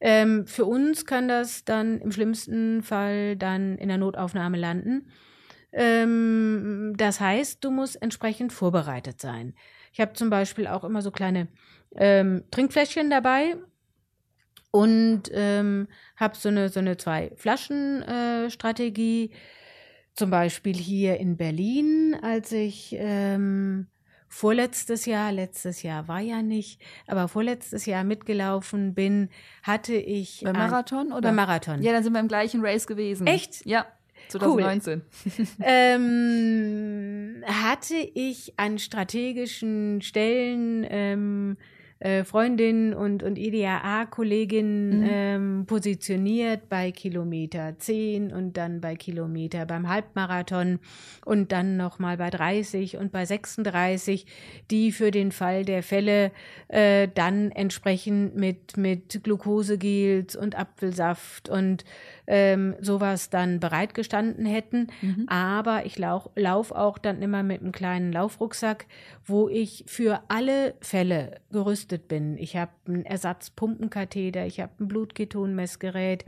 [0.00, 5.08] Ähm, für uns kann das dann im schlimmsten Fall dann in der Notaufnahme landen.
[5.72, 9.54] Ähm, das heißt, du musst entsprechend vorbereitet sein.
[9.92, 11.48] Ich habe zum Beispiel auch immer so kleine
[11.96, 13.56] ähm, Trinkfläschchen dabei
[14.70, 19.26] und ähm, habe so eine, so eine Zwei-Flaschen-Strategie.
[19.26, 19.30] Äh,
[20.14, 23.86] zum Beispiel hier in Berlin, als ich ähm,
[24.26, 29.28] vorletztes Jahr, letztes Jahr war ja nicht, aber vorletztes Jahr mitgelaufen bin,
[29.62, 30.40] hatte ich.
[30.42, 31.20] Beim Marathon oder?
[31.20, 31.82] Beim Marathon.
[31.82, 33.28] Ja, dann sind wir im gleichen Race gewesen.
[33.28, 33.64] Echt?
[33.64, 33.86] Ja.
[34.28, 35.02] 2019.
[35.24, 35.46] Cool.
[35.60, 41.56] ähm, hatte ich an strategischen Stellen ähm,
[42.00, 45.06] äh, Freundin und, und IDAA-Kollegin mhm.
[45.08, 50.78] ähm, positioniert bei Kilometer 10 und dann bei Kilometer beim Halbmarathon
[51.24, 54.26] und dann nochmal bei 30 und bei 36,
[54.70, 56.30] die für den Fall der Fälle
[56.68, 61.84] äh, dann entsprechend mit, mit Glukosegels und Apfelsaft und
[62.28, 64.88] ähm, sowas dann bereitgestanden hätten.
[65.00, 65.26] Mhm.
[65.28, 68.86] Aber ich lau lauf auch dann immer mit einem kleinen Laufrucksack,
[69.28, 72.38] wo ich für alle Fälle gerüstet bin.
[72.38, 76.24] Ich habe einen Ersatzpumpenkatheter, ich habe ein Blutketonmessgerät,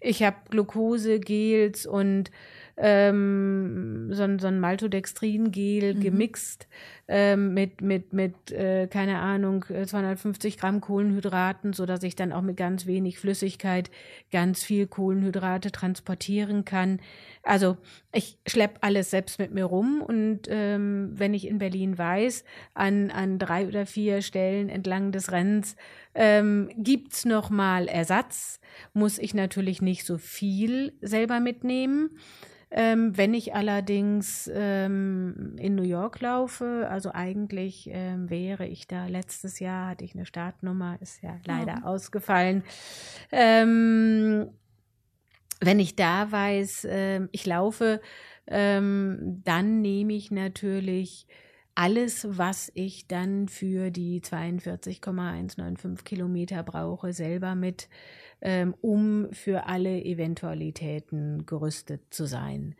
[0.00, 2.30] ich habe Glukosegels und
[2.76, 6.00] ähm, so, so ein Maltodextrin-Gel mhm.
[6.00, 6.68] gemixt
[7.08, 12.56] ähm, mit, mit, mit äh, keine Ahnung, 250 Gramm Kohlenhydraten, sodass ich dann auch mit
[12.56, 13.90] ganz wenig Flüssigkeit
[14.30, 17.00] ganz viel Kohlenhydrate transportieren kann.
[17.42, 17.76] Also
[18.12, 22.44] ich schleppe alles selbst mit mir rum und ähm, wenn ich in Berlin weiß,
[22.74, 25.76] an, an drei oder vier Stellen entlang des Rennens
[26.14, 28.60] ähm, gibt's noch mal Ersatz,
[28.92, 32.10] muss ich natürlich nicht so viel selber mitnehmen.
[32.74, 39.06] Ähm, wenn ich allerdings ähm, in New York laufe, also eigentlich ähm, wäre ich da
[39.06, 41.88] letztes Jahr, hatte ich eine Startnummer, ist ja leider oh.
[41.88, 42.64] ausgefallen.
[45.62, 48.00] Wenn ich da weiß, ähm, ich laufe,
[48.46, 51.26] ähm, dann nehme ich natürlich
[51.74, 57.88] alles, was ich dann für die 42,195 Kilometer brauche, selber mit
[58.42, 62.74] ähm, um für alle Eventualitäten gerüstet zu sein.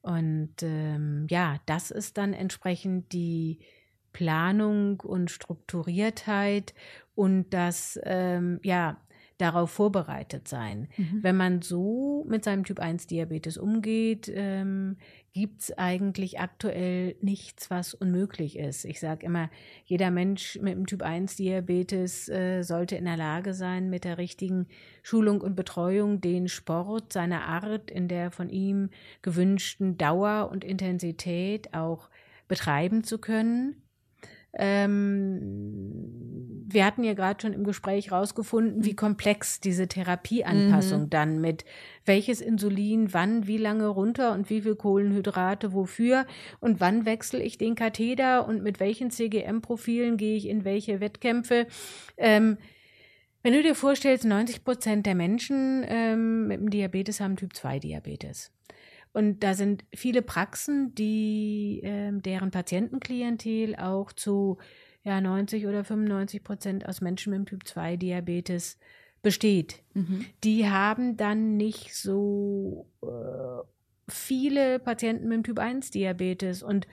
[0.00, 3.58] Und ähm, ja, das ist dann entsprechend die
[4.12, 6.72] Planung und Strukturiertheit
[7.14, 8.96] und das ähm, ja
[9.38, 10.88] darauf vorbereitet sein.
[10.96, 11.22] Mhm.
[11.22, 14.96] Wenn man so mit seinem Typ 1 Diabetes umgeht, ähm,
[15.32, 18.84] gibt es eigentlich aktuell nichts, was unmöglich ist.
[18.84, 19.50] Ich sage immer,
[19.84, 24.18] jeder Mensch mit dem Typ 1 Diabetes äh, sollte in der Lage sein, mit der
[24.18, 24.66] richtigen
[25.02, 28.90] Schulung und Betreuung den Sport seiner Art in der von ihm
[29.22, 32.10] gewünschten Dauer und Intensität auch
[32.48, 33.82] betreiben zu können.
[34.58, 36.18] Ähm,
[36.70, 41.10] wir hatten ja gerade schon im Gespräch rausgefunden, wie komplex diese Therapieanpassung mhm.
[41.10, 41.64] dann mit
[42.04, 46.26] welches Insulin, wann, wie lange runter und wie viel Kohlenhydrate wofür
[46.60, 51.66] und wann wechsle ich den Katheter und mit welchen CGM-Profilen gehe ich in welche Wettkämpfe.
[52.18, 52.58] Ähm,
[53.42, 57.78] wenn du dir vorstellst, 90 Prozent der Menschen ähm, mit dem Diabetes haben Typ 2
[57.78, 58.52] Diabetes.
[59.12, 64.58] Und da sind viele Praxen, die äh, deren Patientenklientel auch zu
[65.04, 68.78] ja, 90 oder 95 Prozent aus Menschen mit Typ 2 Diabetes
[69.22, 69.82] besteht.
[69.94, 70.26] Mhm.
[70.44, 73.62] Die haben dann nicht so äh,
[74.08, 76.86] viele Patienten mit Typ 1 Diabetes und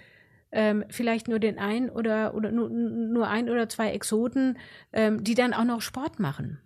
[0.52, 4.58] ähm, vielleicht nur den ein oder, oder nur, nur ein oder zwei Exoten,
[4.94, 6.60] ähm, die dann auch noch Sport machen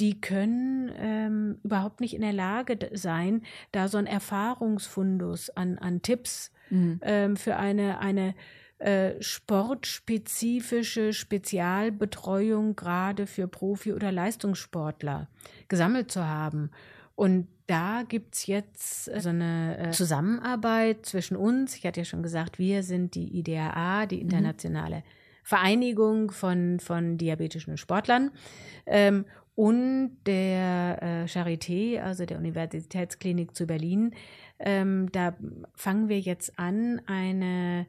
[0.00, 6.02] die können ähm, überhaupt nicht in der Lage sein, da so ein Erfahrungsfundus an, an
[6.02, 7.00] Tipps mhm.
[7.02, 8.34] ähm, für eine, eine
[8.78, 15.28] äh, sportspezifische Spezialbetreuung gerade für Profi- oder Leistungssportler
[15.68, 16.70] gesammelt zu haben.
[17.14, 21.76] Und da gibt es jetzt so eine äh, Zusammenarbeit zwischen uns.
[21.76, 24.22] Ich hatte ja schon gesagt, wir sind die IDAA, die mhm.
[24.22, 25.02] internationale mhm.
[25.44, 28.30] Vereinigung von, von diabetischen Sportlern.
[28.86, 29.24] Ähm,
[29.54, 34.14] und der äh, Charité, also der Universitätsklinik zu Berlin.
[34.58, 35.36] Ähm, da
[35.74, 37.86] fangen wir jetzt an, eine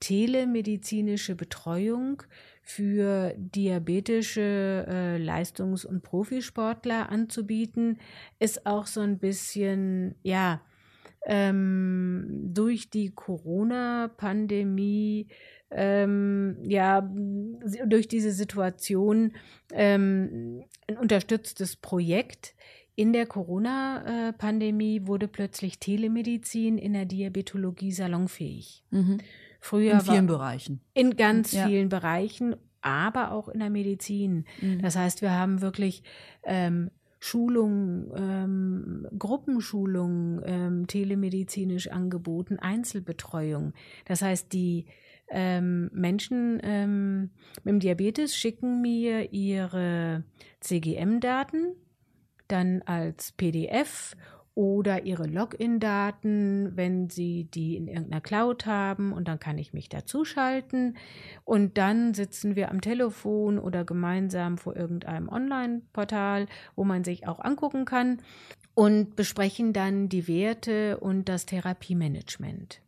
[0.00, 2.22] telemedizinische Betreuung
[2.62, 7.98] für diabetische äh, Leistungs- und Profisportler anzubieten,
[8.38, 10.60] ist auch so ein bisschen, ja,
[11.26, 15.28] ähm, durch die Corona-Pandemie
[15.70, 17.08] ähm, ja
[17.86, 19.32] durch diese Situation
[19.72, 22.54] ähm, ein unterstütztes Projekt.
[22.94, 28.84] In der Corona-Pandemie wurde plötzlich Telemedizin in der Diabetologie salonfähig.
[28.90, 29.18] Mhm.
[29.60, 30.80] Früher in vielen Bereichen.
[30.94, 31.66] In ganz ja.
[31.66, 34.46] vielen Bereichen, aber auch in der Medizin.
[34.62, 34.80] Mhm.
[34.80, 36.04] Das heißt, wir haben wirklich
[36.44, 43.72] ähm, Schulungen, ähm, Gruppenschulungen ähm, telemedizinisch angeboten, Einzelbetreuung.
[44.04, 44.86] Das heißt, die
[45.28, 47.30] ähm, Menschen ähm,
[47.64, 50.24] mit dem Diabetes schicken mir ihre
[50.60, 51.74] CGM-Daten
[52.48, 54.16] dann als PDF
[54.54, 59.90] oder ihre Login-Daten, wenn sie die in irgendeiner Cloud haben und dann kann ich mich
[59.90, 60.96] dazuschalten
[61.44, 67.40] und dann sitzen wir am Telefon oder gemeinsam vor irgendeinem Online-Portal, wo man sich auch
[67.40, 68.22] angucken kann
[68.74, 72.80] und besprechen dann die Werte und das Therapiemanagement.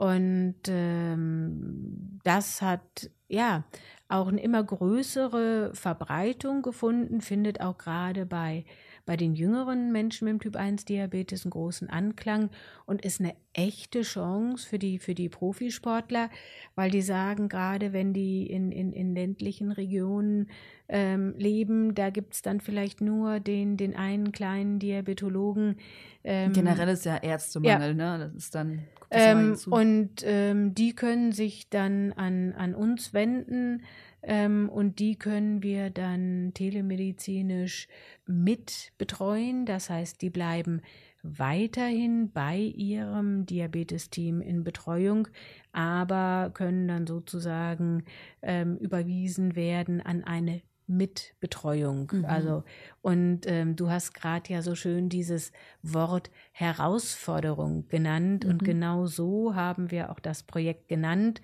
[0.00, 3.64] Und ähm, das hat ja
[4.08, 8.64] auch eine immer größere Verbreitung gefunden, findet auch gerade bei
[9.10, 12.48] bei den jüngeren Menschen mit dem Typ 1 Diabetes einen großen Anklang
[12.86, 16.30] und ist eine echte Chance für die, für die Profisportler,
[16.76, 20.48] weil die sagen, gerade wenn die in, in, in ländlichen Regionen
[20.88, 25.78] ähm, leben, da gibt es dann vielleicht nur den, den einen kleinen Diabetologen.
[26.22, 28.16] Ähm, Generell ist ja Ärztemangel, ja.
[28.16, 28.30] ne?
[28.32, 28.84] Das ist dann.
[29.10, 33.82] Ähm, und ähm, die können sich dann an, an uns wenden
[34.22, 37.88] ähm, und die können wir dann telemedizinisch
[38.26, 39.66] mit betreuen.
[39.66, 40.82] Das heißt, die bleiben
[41.22, 45.28] weiterhin bei ihrem Diabetesteam in Betreuung,
[45.72, 48.04] aber können dann sozusagen
[48.42, 52.10] ähm, überwiesen werden an eine Mitbetreuung.
[52.12, 52.24] Mhm.
[52.24, 52.64] Also,
[53.00, 55.52] und ähm, du hast gerade ja so schön dieses
[55.82, 58.44] Wort Herausforderung genannt.
[58.44, 58.50] Mhm.
[58.50, 61.40] Und genau so haben wir auch das Projekt genannt.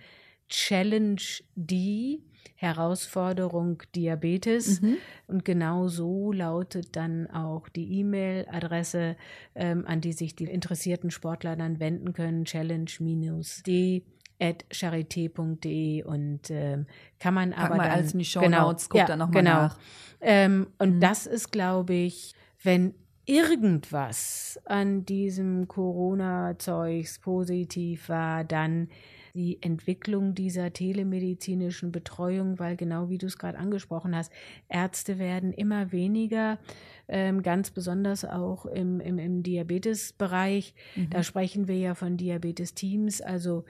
[0.49, 1.22] Challenge
[1.55, 2.22] D
[2.55, 4.81] Herausforderung Diabetes.
[4.81, 4.97] Mhm.
[5.27, 9.17] Und genau so lautet dann auch die E-Mail-Adresse,
[9.55, 14.05] ähm, an die sich die interessierten Sportler dann wenden können, challenge-d
[14.39, 16.87] at charité.de und ähm,
[17.19, 19.19] kann man Pack aber mal dann, alles in die Show genau, Notes, guckt ja, dann
[19.19, 19.55] nochmal genau.
[19.55, 19.79] nach.
[20.21, 21.01] Ähm, und mhm.
[21.01, 22.95] das ist, glaube ich, wenn
[23.25, 28.89] irgendwas an diesem Corona-Zeugs positiv war, dann
[29.37, 34.32] die Entwicklung dieser telemedizinischen Betreuung, weil genau wie du es gerade angesprochen hast,
[34.68, 36.59] Ärzte werden immer weniger,
[37.07, 40.74] ähm, ganz besonders auch im, im, im Diabetesbereich.
[40.97, 41.11] Mhm.
[41.11, 43.64] Da sprechen wir ja von Diabetes-Teams, also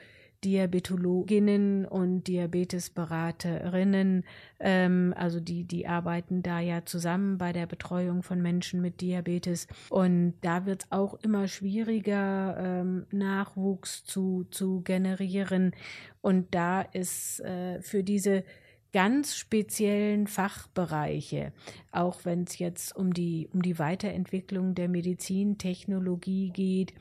[0.44, 4.24] Diabetologinnen und Diabetesberaterinnen,
[4.60, 9.66] ähm, also die, die arbeiten da ja zusammen bei der Betreuung von Menschen mit Diabetes.
[9.90, 15.72] Und da wird es auch immer schwieriger, ähm, Nachwuchs zu, zu generieren.
[16.20, 18.44] Und da ist äh, für diese
[18.92, 21.52] ganz speziellen Fachbereiche,
[21.92, 26.94] auch wenn es jetzt um die, um die Weiterentwicklung der Medizintechnologie geht,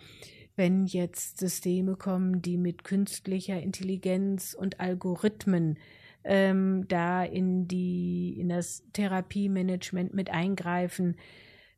[0.55, 5.77] wenn jetzt Systeme kommen, die mit künstlicher Intelligenz und Algorithmen
[6.23, 11.15] ähm, da in die in das Therapiemanagement mit eingreifen,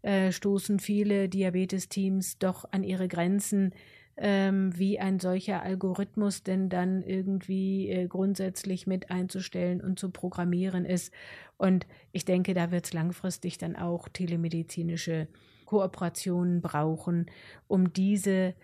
[0.01, 3.73] äh, stoßen viele Diabetesteams doch an ihre Grenzen,
[4.15, 10.85] ähm, wie ein solcher Algorithmus denn dann irgendwie äh, grundsätzlich mit einzustellen und zu programmieren
[10.85, 11.13] ist.
[11.57, 15.27] Und ich denke, da wird es langfristig dann auch telemedizinische
[15.65, 17.27] Kooperationen brauchen,
[17.67, 18.55] um diese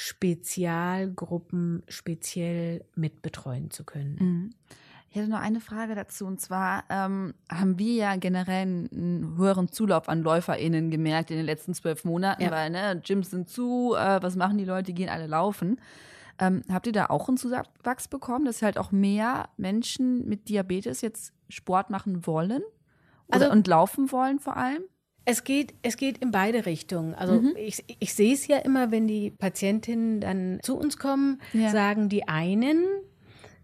[0.00, 4.16] Spezialgruppen speziell mitbetreuen zu können.
[4.20, 4.50] Mhm.
[5.10, 9.72] Ich hätte noch eine Frage dazu und zwar ähm, haben wir ja generell einen höheren
[9.72, 12.52] Zulauf an LäuferInnen gemerkt in den letzten zwölf Monaten, ja.
[12.52, 15.80] weil ne, Gyms sind zu, äh, was machen die Leute, die gehen alle laufen.
[16.38, 21.00] Ähm, habt ihr da auch einen Zuwachs bekommen, dass halt auch mehr Menschen mit Diabetes
[21.00, 22.62] jetzt Sport machen wollen?
[23.26, 24.84] Oder, also, und laufen wollen vor allem?
[25.30, 27.14] Es geht, es geht in beide Richtungen.
[27.14, 27.52] Also mhm.
[27.56, 31.68] ich, ich sehe es ja immer, wenn die Patientinnen dann zu uns kommen, ja.
[31.68, 32.82] sagen die einen,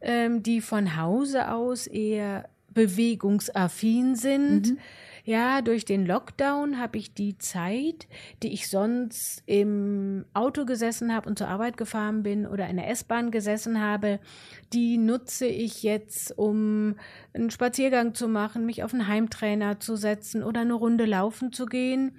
[0.02, 4.78] ähm, die von Hause aus eher bewegungsaffin sind, mhm
[5.24, 8.06] ja, durch den Lockdown habe ich die Zeit,
[8.42, 12.90] die ich sonst im Auto gesessen habe und zur Arbeit gefahren bin oder in der
[12.90, 14.20] S-Bahn gesessen habe,
[14.74, 16.96] die nutze ich jetzt, um
[17.32, 21.64] einen Spaziergang zu machen, mich auf einen Heimtrainer zu setzen oder eine Runde laufen zu
[21.64, 22.16] gehen.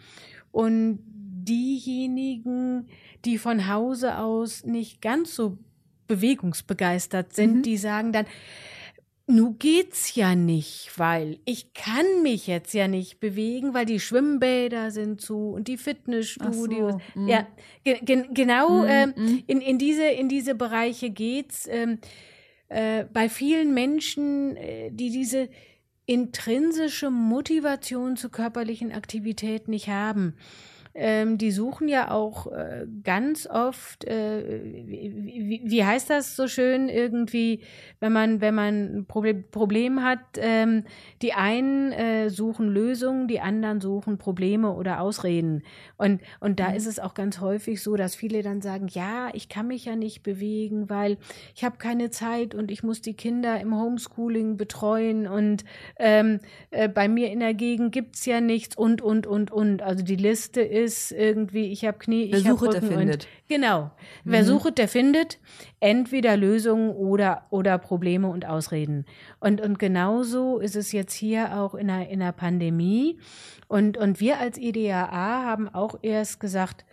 [0.52, 2.88] Und diejenigen,
[3.24, 5.60] die von Hause aus nicht ganz so
[6.08, 7.62] bewegungsbegeistert sind, mhm.
[7.62, 8.26] die sagen dann,
[9.28, 14.92] Nu geht's ja nicht, weil ich kann mich jetzt ja nicht bewegen, weil die Schwimmbäder
[14.92, 16.94] sind zu und die Fitnessstudios.
[17.16, 17.28] So, mm.
[17.28, 17.48] ja,
[17.84, 19.44] ge ge genau mm, äh, mm.
[19.48, 21.68] In, in, diese, in diese Bereiche geht's.
[21.68, 21.98] Ähm,
[22.68, 25.50] äh, bei vielen Menschen, äh, die diese
[26.06, 30.36] intrinsische Motivation zur körperlichen Aktivität nicht haben
[30.98, 36.88] ähm, die suchen ja auch äh, ganz oft, äh, wie, wie, heißt das so schön
[36.88, 37.60] irgendwie,
[38.00, 40.86] wenn man, wenn man ein Problem, Problem hat, ähm,
[41.22, 45.64] die einen äh, suchen Lösungen, die anderen suchen Probleme oder Ausreden.
[45.98, 46.76] Und, und da mhm.
[46.78, 49.98] ist es auch ganz häufig so, dass viele dann sagen, ja, ich kann mich ja
[49.98, 51.18] nicht bewegen, weil
[51.56, 55.66] ich habe keine Zeit und ich muss die Kinder im Homeschooling betreuen und
[56.00, 56.40] ähm,
[56.72, 59.82] äh, bei mir in der Gegend gibt's ja nichts und, und, und, und.
[59.82, 62.98] Also die Liste ist, ist irgendwie, ich habe Knie, Wer ich habe sucht, der Rücken
[62.98, 63.24] findet.
[63.26, 63.92] und genau.
[64.24, 64.46] Wer Mhm.
[64.48, 65.40] sucht, der findet
[65.80, 69.06] entweder Lösungen oder oder Probleme und Ausreden.
[69.40, 73.20] Und und genauso ist es jetzt hier auch in der in der Pandemie.
[73.68, 76.86] Und und wir als IDAA haben auch erst gesagt,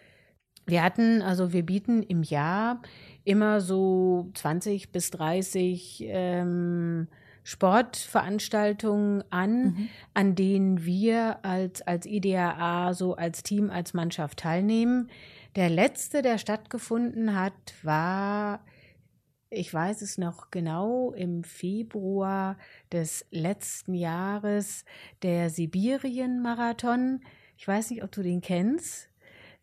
[0.66, 2.80] wir hatten, also wir bieten im Jahr
[3.24, 7.08] immer so 20 bis 30 ähm,
[7.44, 9.88] Sportveranstaltungen an, Mhm.
[10.14, 15.10] an denen wir als, als IDAA so als Team, als Mannschaft teilnehmen.
[15.56, 18.64] Der letzte, der stattgefunden hat, war,
[19.50, 22.56] ich weiß es noch genau, im Februar
[22.90, 24.84] des letzten Jahres
[25.22, 27.20] der Sibirien-Marathon.
[27.58, 29.08] Ich weiß nicht, ob du den kennst.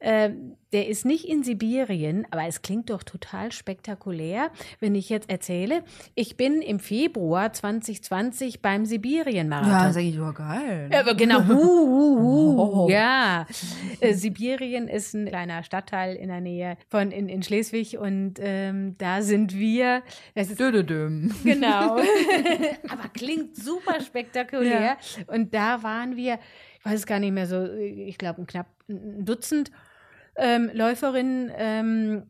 [0.01, 5.29] Ähm, der ist nicht in Sibirien, aber es klingt doch total spektakulär, wenn ich jetzt
[5.29, 5.83] erzähle,
[6.13, 9.71] ich bin im Februar 2020 beim Sibirien-Marathon.
[9.71, 10.89] Ja, sag ich, ja, geil.
[10.91, 12.61] Ja, aber genau, hu, hu, hu.
[12.61, 12.89] Oh.
[12.89, 13.47] ja.
[13.99, 18.95] Äh, Sibirien ist ein kleiner Stadtteil in der Nähe von in, in Schleswig und ähm,
[18.99, 20.03] da sind wir.
[20.35, 21.33] Das ist Dödödüm.
[21.43, 21.97] Genau.
[22.89, 24.97] Aber klingt super spektakulär.
[25.27, 26.39] Und da waren wir,
[26.79, 29.71] ich weiß es gar nicht mehr so, ich glaube, ein knapp ein Dutzend
[30.39, 32.23] ähm, Läuferinnen, ähm,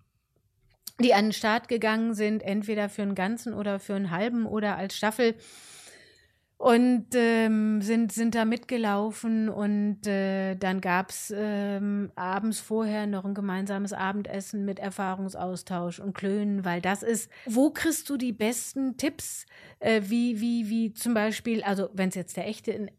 [0.99, 4.77] die an den Start gegangen sind, entweder für einen ganzen oder für einen halben oder
[4.77, 5.35] als Staffel.
[6.57, 13.33] Und ähm, sind, sind da mitgelaufen und äh, dann gab's ähm, abends vorher noch ein
[13.33, 19.45] gemeinsames Abendessen mit Erfahrungsaustausch und Klönen, weil das ist, wo kriegst du die besten Tipps,
[19.79, 22.91] äh, wie, wie, wie zum Beispiel, also wenn es jetzt der echte, in,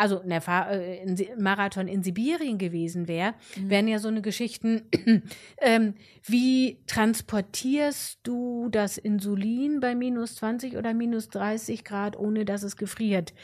[0.00, 4.82] also Si- Marathon in Sibirien gewesen wäre, wären ja so eine Geschichten,
[5.60, 5.94] ähm,
[6.24, 12.76] wie transportierst du das Insulin bei minus 20 oder minus 30 Grad, ohne dass es
[12.76, 13.34] gefriert?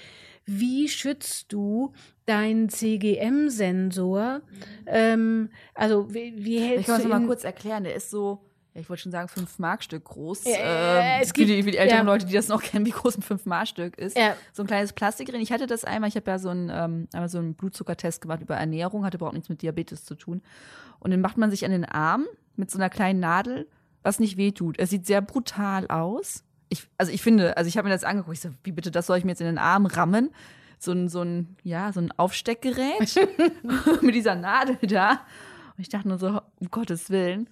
[0.46, 1.92] Wie schützt du
[2.24, 4.42] deinen CGM-Sensor?
[4.86, 7.84] Ähm, also wie, wie hältst Ich kann es du noch mal kurz erklären.
[7.84, 8.38] Der ist so,
[8.76, 10.44] ja, ich wollte schon sagen, 5 Markstück groß.
[10.44, 12.12] Äh, ähm, es für, gibt- die, für die älteren ja.
[12.12, 14.18] Leute, die das noch kennen, wie groß ein 5 Markstück ist.
[14.18, 14.36] Ja.
[14.52, 15.40] So ein kleines Plastikring.
[15.40, 18.42] Ich hatte das einmal, ich habe ja so einen, ähm, einmal so einen Blutzuckertest gemacht
[18.42, 20.42] über Ernährung, hatte überhaupt nichts mit Diabetes zu tun.
[20.98, 23.66] Und den macht man sich an den Arm mit so einer kleinen Nadel,
[24.02, 24.78] was nicht wehtut.
[24.78, 26.44] Es sieht sehr brutal aus.
[26.68, 29.06] Ich, also ich finde, also ich habe mir das angeguckt, ich so, wie bitte, das
[29.06, 30.30] soll ich mir jetzt in den Arm rammen?
[30.78, 32.98] So ein, so ein, ja, so ein Aufsteckgerät
[34.02, 35.12] mit dieser Nadel da.
[35.76, 37.48] Und ich dachte nur so, um Gottes Willen.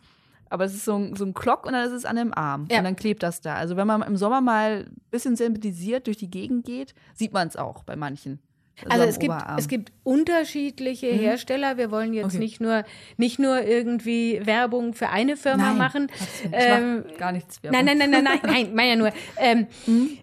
[0.50, 2.66] Aber es ist so ein, so ein Klock und dann ist es an dem Arm.
[2.70, 2.78] Ja.
[2.78, 3.54] Und dann klebt das da.
[3.54, 7.48] Also wenn man im Sommer mal ein bisschen sensibilisiert durch die Gegend geht, sieht man
[7.48, 8.40] es auch bei manchen.
[8.88, 9.58] Also am es gibt, Oberarm.
[9.58, 11.76] es gibt unterschiedliche Hersteller.
[11.76, 12.38] Wir wollen jetzt Okay.
[12.38, 12.84] nicht nur
[13.16, 16.06] nicht nur irgendwie Werbung für eine Firma Nein, machen.
[16.52, 17.70] Ähm, gar nichts mehr.
[17.72, 19.12] Nein, nein, nein, nein, nein, nein, meine ja nur.
[19.38, 19.66] Ähm,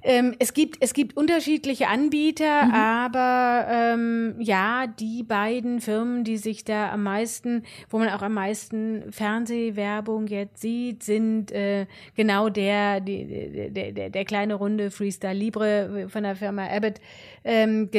[0.04, 6.64] ähm, es gibt es gibt unterschiedliche Anbieter, aber ähm, ja, die beiden Firmen, die sich
[6.64, 11.86] da am meisten, wo man auch am meisten Fernsehwerbung jetzt sieht, sind äh,
[12.16, 16.96] genau der, die, der, der, der kleine Runde Freestyle Libre von der Firma Abbott.
[17.44, 17.90] Ähm,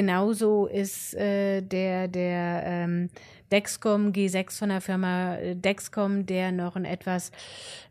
[0.43, 3.09] genauso ist äh, der der ähm,
[3.51, 7.31] Dexcom G6 von der Firma äh, Dexcom, der noch ein etwas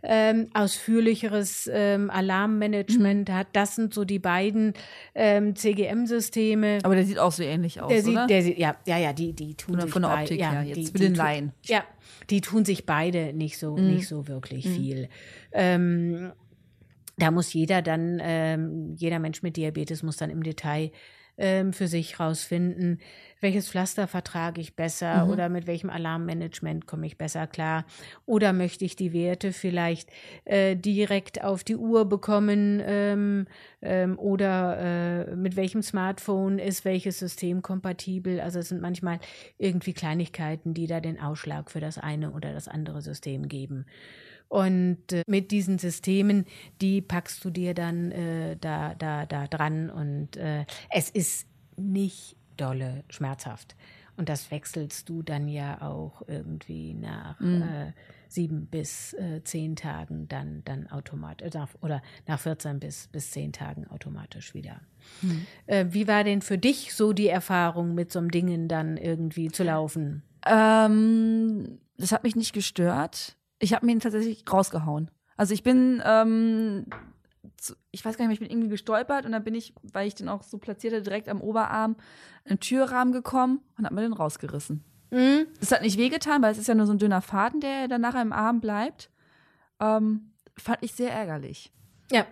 [0.01, 3.47] ähm, ausführlicheres ähm, Alarmmanagement hat.
[3.53, 4.73] Das sind so die beiden
[5.13, 6.79] ähm, CGM-Systeme.
[6.83, 8.27] Aber der sieht auch so ähnlich aus, Der sieht, oder?
[8.27, 10.51] der sieht, ja, ja, ja, die, die tun Von der- sich von der Optik ja,
[10.51, 11.53] her, jetzt die, für den Laien.
[11.65, 11.83] Ja,
[12.31, 15.09] die tun sich beide nicht so, nicht so wirklich viel.
[15.51, 16.31] Ähm,
[17.17, 20.91] da muss jeder dann, ähm, jeder Mensch mit Diabetes muss dann im Detail
[21.41, 22.99] ähm, für sich rausfinden,
[23.41, 27.85] welches Pflaster vertrage ich besser oder mit welchem Alarmmanagement komme ich besser klar
[28.27, 30.09] oder möchte ich die Werte vielleicht
[30.45, 33.47] äh, direkt auf die Uhr bekommen ähm,
[33.81, 38.39] ähm, oder äh, mit welchem Smartphone ist welches System kompatibel.
[38.39, 39.19] Also es sind manchmal
[39.57, 43.85] irgendwie Kleinigkeiten, die da den Ausschlag für das eine oder das andere System geben.
[44.51, 46.43] Und äh, mit diesen Systemen,
[46.81, 51.47] die packst du dir dann äh, da, da, da dran und äh, es ist
[51.77, 53.77] nicht dolle schmerzhaft.
[54.17, 57.93] Und das wechselst du dann ja auch irgendwie nach äh,
[58.27, 63.53] sieben bis äh, zehn Tagen dann, dann automatisch, äh, oder nach 14 bis, bis zehn
[63.53, 64.81] Tagen automatisch wieder.
[65.65, 69.49] Äh, wie war denn für dich so die Erfahrung, mit so einem Dingen dann irgendwie
[69.49, 70.23] zu laufen?
[70.45, 73.37] Ähm, das hat mich nicht gestört.
[73.61, 75.09] Ich habe mir ihn tatsächlich rausgehauen.
[75.37, 76.87] Also ich bin, ähm,
[77.57, 80.07] zu, ich weiß gar nicht mehr, ich bin irgendwie gestolpert und dann bin ich, weil
[80.07, 81.95] ich den auch so platzierte, direkt am Oberarm
[82.43, 84.83] im Türrahmen gekommen und habe mir den rausgerissen.
[85.11, 85.47] Mhm.
[85.61, 88.01] Es hat nicht wehgetan, weil es ist ja nur so ein dünner Faden, der dann
[88.01, 89.09] nachher im Arm bleibt.
[89.79, 91.71] Ähm, fand ich sehr ärgerlich.
[92.11, 92.25] Ja,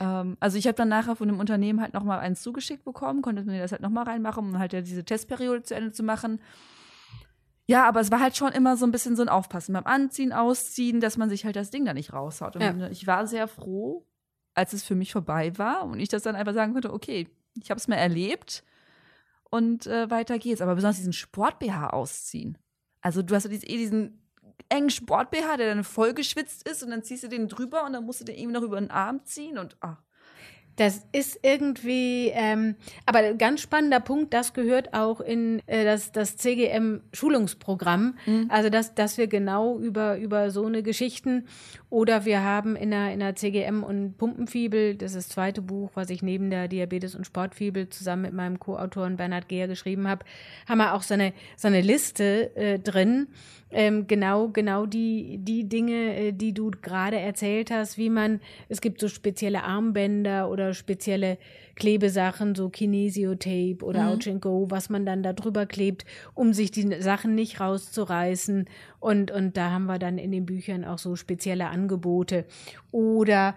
[0.00, 3.44] Ähm, also ich habe dann nachher von dem Unternehmen halt nochmal eins zugeschickt bekommen, konnte
[3.44, 6.40] mir das halt nochmal reinmachen, um halt ja diese Testperiode zu Ende zu machen.
[7.70, 10.32] Ja, aber es war halt schon immer so ein bisschen so ein Aufpassen beim Anziehen,
[10.32, 12.56] Ausziehen, dass man sich halt das Ding da nicht raushaut.
[12.56, 12.88] Und Ja.
[12.88, 14.04] ich war sehr froh,
[14.54, 17.28] als es für mich vorbei war und ich das dann einfach sagen konnte, okay,
[17.62, 18.64] ich habe es mal erlebt
[19.50, 20.60] und äh, weiter geht's.
[20.60, 22.58] Aber besonders diesen Sport-BH ausziehen.
[23.02, 24.20] Also du hast ja diesen, eh diesen
[24.68, 28.04] engen Sport-BH, der dann voll geschwitzt ist und dann ziehst du den drüber und dann
[28.04, 29.98] musst du den irgendwie noch über den Arm ziehen und ah.
[30.80, 32.74] Das ist irgendwie, ähm,
[33.04, 38.16] aber ganz spannender Punkt, das gehört auch in äh, das, das CGM-Schulungsprogramm.
[38.48, 41.44] Also, dass, dass wir genau über, über so eine Geschichten
[41.90, 45.90] oder wir haben in der, in der CGM und Pumpenfibel, das ist das zweite Buch,
[45.92, 50.24] was ich neben der Diabetes- und Sportfibel zusammen mit meinem Co-Autoren Bernhard Gehr geschrieben habe,
[50.66, 53.26] haben wir auch so eine, so eine Liste äh, drin.
[53.72, 58.80] Ähm, genau, genau die, die Dinge, äh, die du gerade erzählt hast, wie man, es
[58.80, 61.38] gibt so spezielle Armbänder oder spezielle
[61.76, 66.04] Klebesachen, so Kinesiotape oder Ouch and Go, was man dann da drüber klebt,
[66.34, 68.68] um sich die Sachen nicht rauszureißen.
[68.98, 72.44] Und, und da haben wir dann in den Büchern auch so spezielle Angebote.
[72.92, 73.56] Oder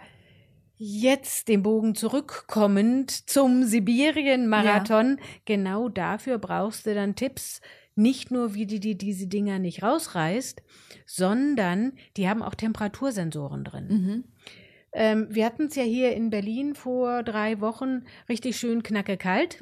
[0.85, 5.17] Jetzt den Bogen zurückkommend zum Sibirien-Marathon.
[5.45, 7.61] Genau dafür brauchst du dann Tipps.
[7.95, 10.61] Nicht nur, wie du die, diese Dinger nicht rausreißt,
[11.05, 13.87] sondern die haben auch Temperatursensoren drin.
[14.93, 19.59] Ähm, wir hatten es ja hier in Berlin vor drei Wochen richtig schön knacke kalt.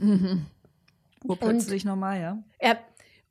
[1.24, 2.44] Wo plötzlich normal, ja.
[2.62, 2.78] Ja,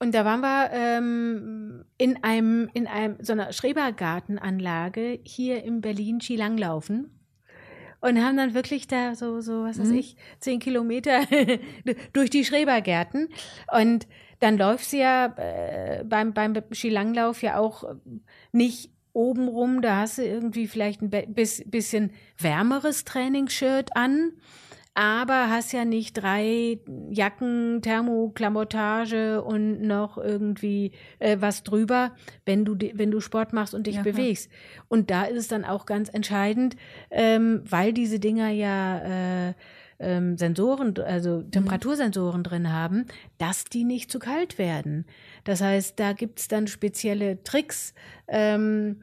[0.02, 6.20] und da waren wir ähm, in einem, in einem, so einer Schrebergartenanlage hier in Berlin
[6.22, 7.16] Skilanglaufen.
[8.00, 11.20] Und haben dann wirklich da so, so, was weiß ich, zehn Kilometer
[12.14, 13.28] durch die Schrebergärten.
[13.78, 17.84] Und dann läuft sie ja äh, beim, beim Skilanglauf ja auch
[18.52, 19.82] nicht oben rum.
[19.82, 24.32] Da hast du irgendwie vielleicht ein bisschen wärmeres Trainingsshirt an
[24.94, 26.78] aber hast ja nicht drei
[27.10, 33.86] Jacken, Thermoklamottage und noch irgendwie äh, was drüber, wenn du, wenn du Sport machst und
[33.86, 34.50] dich Ja, bewegst.
[34.88, 36.76] Und da ist es dann auch ganz entscheidend,
[37.10, 39.54] ähm, weil diese Dinger ja äh,
[40.00, 43.06] ähm, Sensoren, also Temperatursensoren drin haben,
[43.38, 45.04] dass die nicht zu kalt werden.
[45.44, 47.94] Das heißt, da gibt's dann spezielle Tricks.
[48.26, 48.96] Ähm,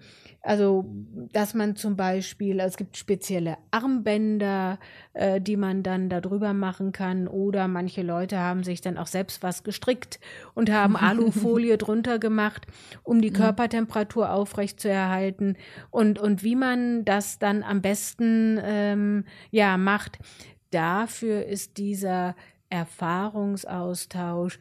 [0.47, 0.85] also,
[1.33, 4.79] dass man zum Beispiel, es gibt spezielle Armbänder,
[5.13, 7.27] äh, die man dann da drüber machen kann.
[7.27, 10.21] Oder manche Leute haben sich dann auch selbst was gestrickt
[10.53, 12.65] und haben Alufolie drunter gemacht,
[13.03, 15.57] um die Körpertemperatur aufrechtzuerhalten.
[15.91, 20.17] Und, und wie man das dann am besten ähm, ja, macht,
[20.71, 22.35] dafür ist dieser
[22.69, 24.59] Erfahrungsaustausch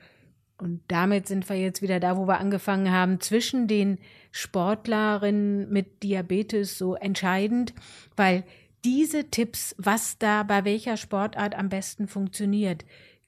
[0.59, 3.99] und damit sind wir jetzt wieder da, wo wir angefangen haben, zwischen den
[4.31, 7.75] Sportlerinnen mit Diabetes so entscheidend,
[8.17, 8.45] weil
[8.85, 12.85] diese Tipps, was da bei welcher Sportart am besten funktioniert,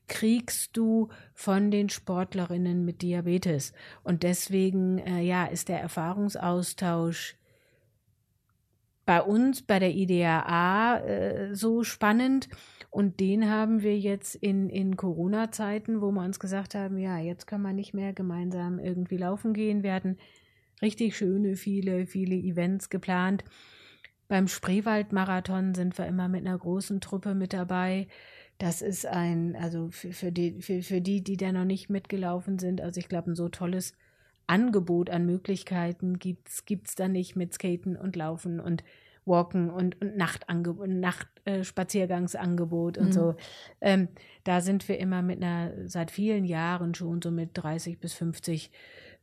[0.06, 3.72] kriegst du von den Sportlerinnen mit Diabetes.
[4.02, 7.36] Und deswegen, äh, ja, ist der Erfahrungsaustausch
[9.08, 12.50] bei uns, bei der IDAA, äh, so spannend.
[12.90, 17.46] Und den haben wir jetzt in, in Corona-Zeiten, wo wir uns gesagt haben, ja, jetzt
[17.46, 19.82] können wir nicht mehr gemeinsam irgendwie laufen gehen.
[19.82, 20.18] Wir hatten
[20.82, 23.44] richtig schöne, viele, viele Events geplant.
[24.28, 28.08] Beim Spreewald-Marathon sind wir immer mit einer großen Truppe mit dabei.
[28.58, 32.58] Das ist ein, also für, für, die, für, für die, die da noch nicht mitgelaufen
[32.58, 33.94] sind, also ich glaube, ein so tolles
[34.48, 38.82] Angebot an Möglichkeiten gibt's gibt's da nicht mit Skaten und Laufen und
[39.28, 41.62] Walken und, und Nachtangebot, Nacht, äh,
[42.98, 43.34] und so.
[43.80, 44.08] Ähm,
[44.44, 48.70] da sind wir immer mit einer, seit vielen Jahren schon so mit 30 bis 50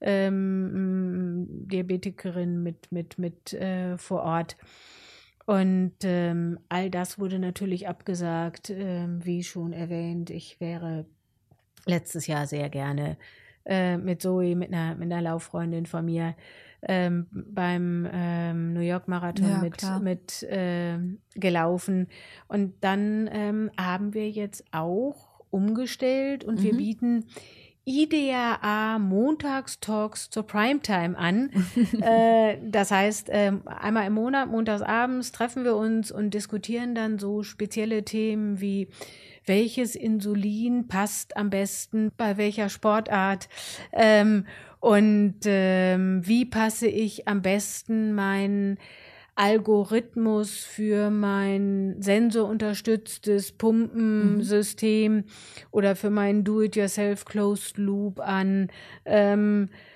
[0.01, 4.57] ähm, Diabetikerinnen mit, mit, mit äh, vor Ort.
[5.45, 10.29] Und ähm, all das wurde natürlich abgesagt, ähm, wie schon erwähnt.
[10.29, 11.05] Ich wäre
[11.85, 13.17] letztes Jahr sehr gerne
[13.65, 16.35] äh, mit Zoe, mit einer, mit einer Lauffreundin von mir,
[16.87, 19.99] ähm, beim ähm, New York Marathon Ja, mit, klar.
[19.99, 22.07] mit ähm, gelaufen.
[22.47, 25.15] Und dann ähm, haben wir jetzt auch
[25.49, 26.77] umgestellt und wir Mhm.
[26.77, 27.25] bieten
[27.87, 31.51] IDAA Montagstalks zur Primetime an.
[32.01, 37.43] äh, das heißt, ähm, einmal im Monat, montagsabends, treffen wir uns und diskutieren dann so
[37.43, 38.89] spezielle Themen wie
[39.45, 42.11] welches Insulin passt am besten?
[42.17, 43.49] Bei welcher Sportart?
[43.91, 44.45] Ähm,
[44.79, 48.77] und ähm, wie passe ich am besten meinen
[49.35, 53.51] Algorithmus für mein sensorunterstütztes
[59.03, 59.94] äh,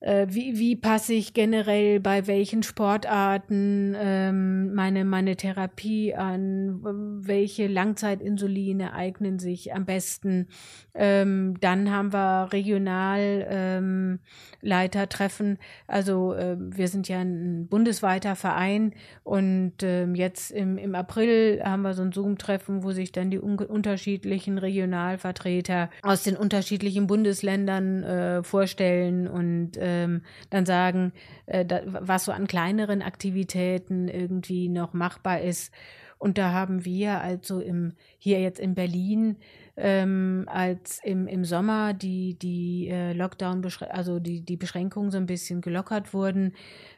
[0.00, 6.80] wie, wie passe ich generell bei welchen Sportarten ähm, meine, meine Therapie an,
[7.22, 10.48] welche Langzeitinsuline eignen sich am besten.
[10.94, 15.46] Ähm, dann haben wir Regionalleitertreffen.
[15.46, 21.60] Ähm, also äh, wir sind ja ein bundesweiter Verein und ähm, jetzt im, im April
[21.62, 27.06] haben wir so ein Zoom-Treffen, wo sich dann die un unterschiedlichen Regionalvertreter aus den unterschiedlichen
[27.06, 31.12] Bundesländern äh, vorstellen und äh, ähm, dann sagen,
[31.46, 35.72] äh, da, was so an kleineren Aktivitäten irgendwie noch machbar ist.
[36.18, 39.36] Und da haben wir also im, hier jetzt in Berlin,
[39.76, 45.24] ähm, als im, im Sommer die, die äh, Lockdown, also die, die Beschränkungen so ein
[45.24, 46.52] bisschen gelockert wurden,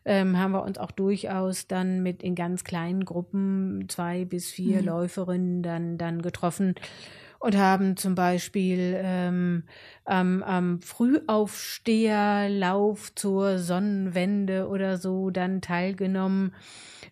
[0.04, 4.80] ähm, haben wir uns auch durchaus dann mit in ganz kleinen Gruppen, zwei bis vier
[4.80, 4.86] mhm.
[4.86, 6.74] Läuferinnen dann, dann getroffen
[7.42, 9.64] und haben zum Beispiel ähm,
[10.04, 16.54] am, am Frühaufsteherlauf zur Sonnenwende oder so dann teilgenommen.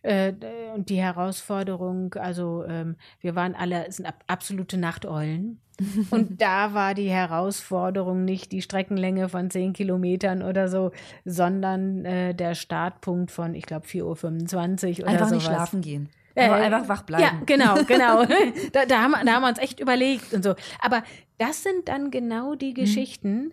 [0.02, 0.34] Äh,
[0.72, 5.58] und die Herausforderung, also ähm, wir waren alle, sind ab, absolute Nachteulen.
[6.10, 10.92] und da war die Herausforderung nicht die Streckenlänge von zehn Kilometern oder so,
[11.24, 15.32] sondern äh, der Startpunkt von, ich glaube, 4.25 Uhr oder Einfach sowas.
[15.32, 16.08] nicht schlafen gehen.
[16.40, 17.22] Äh, einfach wach bleiben.
[17.22, 18.24] Ja, genau, genau.
[18.72, 20.54] da, da, haben, da haben wir uns echt überlegt und so.
[20.80, 21.02] Aber
[21.38, 22.74] das sind dann genau die mhm.
[22.74, 23.42] Geschichten.
[23.44, 23.52] Mhm.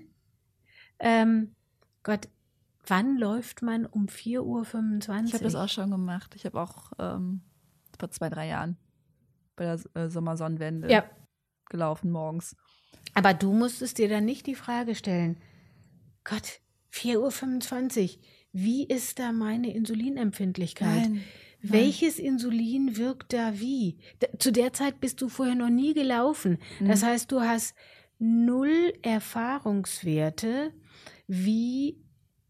[0.99, 1.55] Ähm,
[2.03, 2.27] Gott,
[2.85, 5.25] wann läuft man um 4.25 Uhr?
[5.25, 6.33] Ich habe das auch schon gemacht.
[6.35, 7.41] Ich habe auch ähm,
[7.99, 8.77] vor zwei, drei Jahren
[9.55, 11.03] bei der äh, Sommersonnenwende ja.
[11.69, 12.55] gelaufen morgens.
[13.13, 15.37] Aber du musstest dir dann nicht die Frage stellen,
[16.23, 16.59] Gott,
[16.93, 18.23] 4.25 Uhr,
[18.53, 21.09] wie ist da meine Insulinempfindlichkeit?
[21.09, 21.23] Nein.
[21.71, 23.97] Welches Insulin wirkt da wie?
[24.39, 26.57] Zu der Zeit bist du vorher noch nie gelaufen.
[26.79, 27.05] Das mhm.
[27.05, 27.75] heißt, du hast
[28.19, 30.73] null Erfahrungswerte,
[31.27, 31.97] wie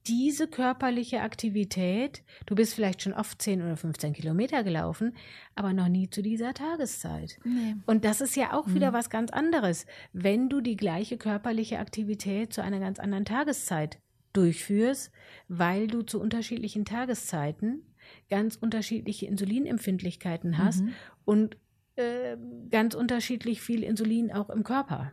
[0.08, 5.14] diese körperliche Aktivität, du bist vielleicht schon oft 10 oder 15 Kilometer gelaufen,
[5.54, 7.38] aber noch nie zu dieser Tageszeit.
[7.44, 7.76] Nee.
[7.86, 8.76] Und das ist ja auch mhm.
[8.76, 14.00] wieder was ganz anderes, wenn du die gleiche körperliche Aktivität zu einer ganz anderen Tageszeit
[14.32, 15.12] durchführst,
[15.50, 17.84] weil du zu unterschiedlichen Tageszeiten
[18.30, 20.94] ganz unterschiedliche Insulinempfindlichkeiten hast mhm.
[21.26, 21.58] und
[21.96, 22.38] äh,
[22.70, 25.12] ganz unterschiedlich viel Insulin auch im Körper.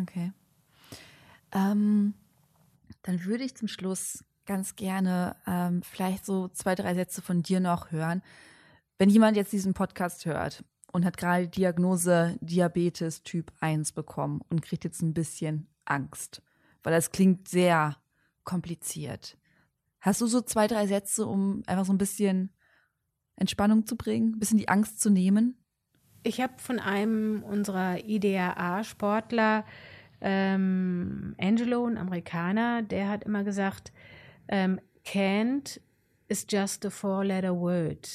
[0.00, 0.32] Okay.
[1.52, 2.14] Ähm,
[3.02, 7.60] dann würde ich zum Schluss ganz gerne ähm, vielleicht so zwei, drei Sätze von dir
[7.60, 8.22] noch hören.
[8.98, 14.60] Wenn jemand jetzt diesen Podcast hört und hat gerade Diagnose Diabetes Typ 1 bekommen und
[14.60, 16.42] kriegt jetzt ein bisschen Angst,
[16.82, 17.96] weil das klingt sehr
[18.44, 19.38] kompliziert.
[20.00, 22.54] Hast du so zwei, drei Sätze, um einfach so ein bisschen
[23.36, 25.56] Entspannung zu bringen, ein bisschen die Angst zu nehmen?
[26.22, 29.64] Ich habe von einem unserer IDAA-Sportler,
[30.20, 33.92] ähm, Angelo, ein Amerikaner, der hat immer gesagt,
[34.48, 35.80] ähm, can't
[36.28, 38.08] is just a four-letter word.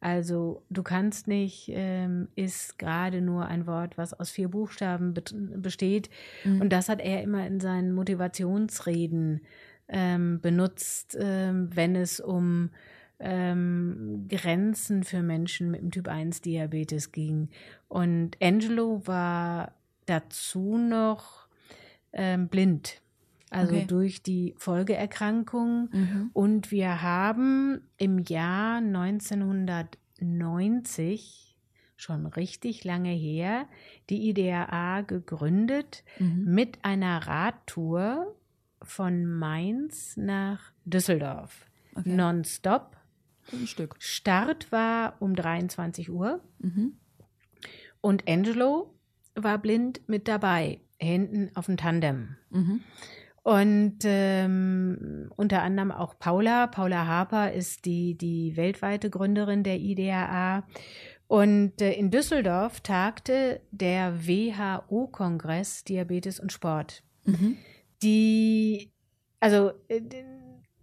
[0.00, 5.22] Also du kannst nicht, ähm, ist gerade nur ein Wort, was aus vier Buchstaben be
[5.58, 6.08] besteht.
[6.44, 6.62] Mhm.
[6.62, 9.42] Und das hat er immer in seinen Motivationsreden
[9.90, 12.70] ähm, benutzt, ähm, wenn es um
[13.18, 17.50] ähm, Grenzen für Menschen mit dem Typ 1 Diabetes ging.
[17.88, 19.74] Und Angelo war
[20.06, 21.46] dazu noch
[22.12, 23.02] ähm, blind.
[23.50, 23.84] Also okay.
[23.86, 25.90] durch die Folgeerkrankung.
[25.92, 26.30] Mhm.
[26.32, 31.58] Und wir haben im Jahr 1990
[31.96, 33.66] schon richtig lange her
[34.08, 36.44] die IDAA gegründet mhm.
[36.46, 38.34] mit einer Radtour
[38.82, 41.66] von Mainz nach Düsseldorf.
[41.94, 42.08] Okay.
[42.08, 42.96] Nonstop.
[43.52, 43.96] Ein Stück.
[43.98, 46.40] Start war um 23 Uhr.
[46.58, 46.94] Mhm.
[48.00, 48.94] Und Angelo
[49.34, 52.36] war blind mit dabei, hinten auf dem Tandem.
[52.50, 52.80] Mhm.
[53.42, 56.66] Und ähm, unter anderem auch Paula.
[56.66, 60.66] Paula Harper ist die, die weltweite Gründerin der IDAA.
[61.26, 67.02] Und äh, in Düsseldorf tagte der WHO-Kongress Diabetes und Sport.
[67.24, 67.56] Mhm
[68.02, 68.90] die,
[69.40, 70.00] also äh,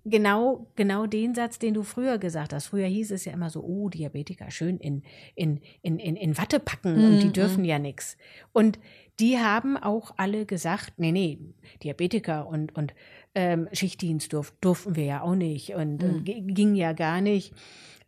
[0.10, 2.68] genau, genau den Satz, den du früher gesagt hast.
[2.68, 5.03] Früher hieß es ja immer so, oh, Diabetiker schön in,
[5.35, 7.65] in, in, in, in Watte packen mm, und die mhm, dürfen mm.
[7.65, 8.18] ja nichts.
[8.53, 8.80] Und
[9.19, 11.39] die haben auch alle gesagt, nee, nee,
[11.84, 12.94] Diabetiker und, und
[13.35, 16.06] ähm, Schichtdienst durf, durften wir ja auch nicht und, mm.
[16.06, 17.53] und ging ja gar nicht.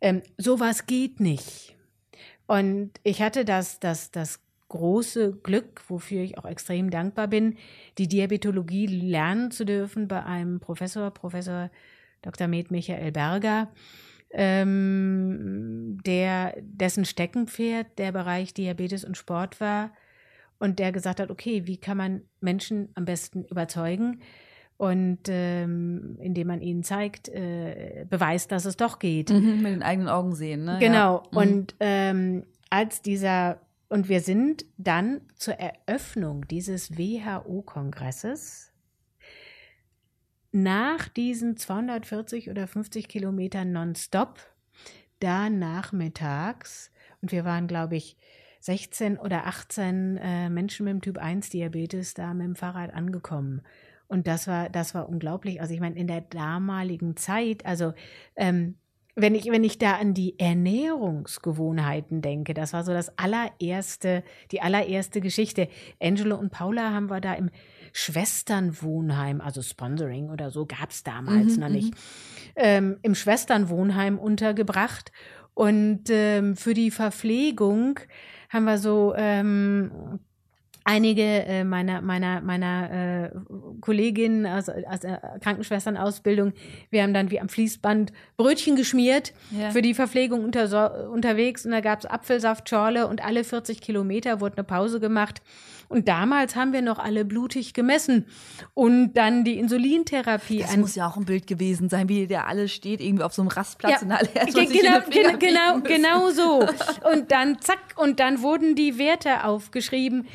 [0.00, 1.76] Ähm, sowas geht nicht.
[2.46, 4.40] Und ich hatte das, das, das
[4.70, 7.56] große Glück, wofür ich auch extrem dankbar bin,
[7.98, 11.70] die Diabetologie lernen zu dürfen bei einem Professor, Professor
[12.22, 12.48] Dr.
[12.48, 13.68] Med Michael Berger,
[14.30, 19.92] ähm, der dessen Steckenpferd der Bereich Diabetes und Sport war
[20.58, 24.20] und der gesagt hat, okay, wie kann man Menschen am besten überzeugen?
[24.76, 29.28] und ähm, indem man ihnen zeigt, äh, beweist, dass es doch geht.
[29.28, 30.78] Mhm, mit den eigenen Augen sehen, ne?
[30.80, 31.16] Genau.
[31.16, 31.22] Ja.
[31.32, 31.36] Mhm.
[31.36, 33.60] Und ähm, als dieser
[33.90, 38.72] und wir sind dann zur Eröffnung dieses WHO-Kongresses
[40.52, 44.38] nach diesen 240 oder 50 Kilometern nonstop,
[45.18, 48.16] da nachmittags, und wir waren, glaube ich,
[48.60, 53.62] 16 oder 18 äh, Menschen mit dem Typ 1 Diabetes da mit dem Fahrrad angekommen.
[54.06, 55.60] Und das war, das war unglaublich.
[55.60, 57.92] Also ich meine, in der damaligen Zeit, also
[58.36, 58.76] ähm,
[59.16, 64.60] wenn ich, wenn ich da an die Ernährungsgewohnheiten denke, das war so das allererste, die
[64.60, 65.68] allererste Geschichte.
[66.00, 67.50] Angelo und Paula haben wir da im
[67.92, 71.94] Schwesternwohnheim, also Sponsoring oder so gab es damals Mhm, noch nicht,
[72.56, 75.12] ähm, im Schwesternwohnheim untergebracht.
[75.54, 77.98] Und ähm, für die Verpflegung
[78.48, 80.20] haben wir so ähm,
[80.84, 83.30] einige äh, meiner meiner meiner äh,
[83.80, 86.52] Kolleginnen aus, aus der Krankenschwesternausbildung,
[86.90, 89.70] wir haben dann wie am Fließband Brötchen geschmiert Ja.
[89.70, 94.56] für die Verpflegung unter, unterwegs und da gab es Apfelsaftschorle und alle 40 Kilometer wurde
[94.58, 95.42] eine Pause gemacht.
[95.88, 98.24] Und damals haben wir noch alle blutig gemessen
[98.74, 102.68] und dann die Insulintherapie Das muss ja auch ein Bild gewesen sein, wie der alle
[102.68, 105.82] steht, irgendwie auf so einem Rastplatz Ja, und alle erstmal genau, genau, müssen.
[105.82, 106.60] genau so.
[107.12, 110.28] Und dann zack, und dann wurden die Werte aufgeschrieben.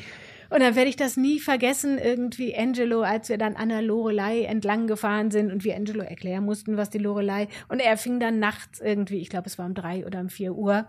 [0.50, 4.42] Und dann werde ich das nie vergessen, irgendwie Angelo, als wir dann an der Lorelei
[4.42, 7.48] entlang gefahren sind und wir Angelo erklären mussten, was die Lorelei.
[7.68, 10.54] Und er fing dann nachts irgendwie, ich glaube, es war um drei oder um vier
[10.54, 10.86] Uhr,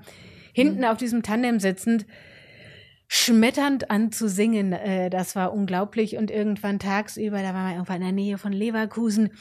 [0.53, 2.05] hinten auf diesem Tandem sitzend,
[3.09, 4.73] schmetternd an zu singen.
[4.73, 6.17] Äh, das war unglaublich.
[6.17, 9.31] Und irgendwann tagsüber, da waren wir irgendwann in der Nähe von Leverkusen,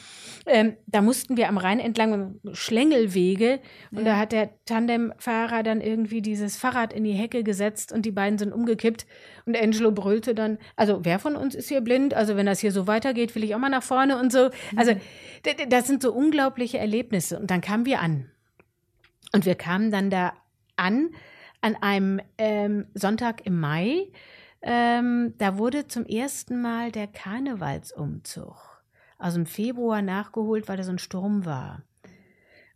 [0.47, 3.59] ähm, da mussten wir am Rhein entlang Schlängelwege.
[3.91, 8.13] Und da hat der Tandemfahrer dann irgendwie dieses Fahrrad in die Hecke gesetzt und die
[8.13, 9.05] beiden sind umgekippt.
[9.47, 12.15] Und Angelo brüllte dann, also wer von uns ist hier blind?
[12.15, 14.51] Also wenn das hier so weitergeht, will ich auch mal nach vorne und so.
[14.77, 14.93] Also
[15.45, 17.39] d- d- das sind so unglaubliche Erlebnisse.
[17.39, 18.31] Und dann kamen wir an.
[19.33, 20.35] Und wir kamen dann da
[20.77, 21.11] an,
[21.67, 24.07] an einem ähm, Sonntag im Mai.
[24.63, 28.57] Ähm, da wurde zum ersten Mal der Karnevalsumzug
[29.19, 31.83] aus dem Februar nachgeholt, weil da so ein Sturm war.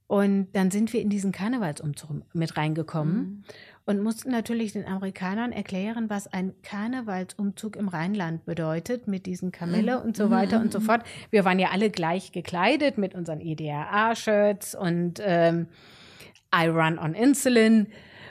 [0.08, 3.44] Und dann sind wir in diesen Karnevalsumzug mit reingekommen Mhm.
[3.86, 10.02] und mussten natürlich den Amerikanern erklären, was ein Karnevalsumzug im Rheinland bedeutet, mit diesen Kamelle
[10.02, 11.04] und so weiter und so fort.
[11.30, 15.68] Wir waren ja alle gleich gekleidet mit unseren EDRA-Shirts und ähm,
[16.52, 17.86] I Run on Insulin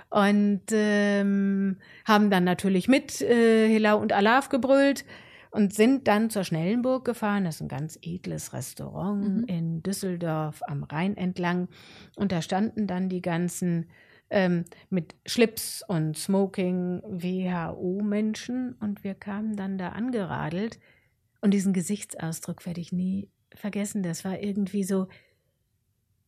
[0.10, 5.06] und ähm, haben dann natürlich mit äh, Hilau und Alaf gebrüllt
[5.52, 7.46] und sind dann zur Schnellenburg gefahren.
[7.46, 11.70] Das ist ein ganz edles Restaurant in Düsseldorf am Rhein entlang.
[12.16, 13.90] Und da standen dann die ganzen
[14.30, 20.80] ähm, mit Schlips und Smoking WHO-Menschen und wir kamen dann da angeradelt.
[21.42, 24.04] Und diesen Gesichtsausdruck werde ich nie vergessen.
[24.04, 25.08] Das war irgendwie so,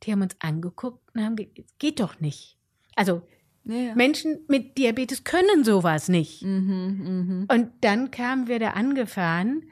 [0.03, 2.57] die haben uns angeguckt und haben ge geht doch nicht.
[2.95, 3.21] Also
[3.63, 3.95] Ja.
[3.95, 6.43] Menschen mit Diabetes können sowas nicht.
[6.43, 7.47] Mhm, mhm.
[7.51, 9.69] Und dann kamen wir da angefahren.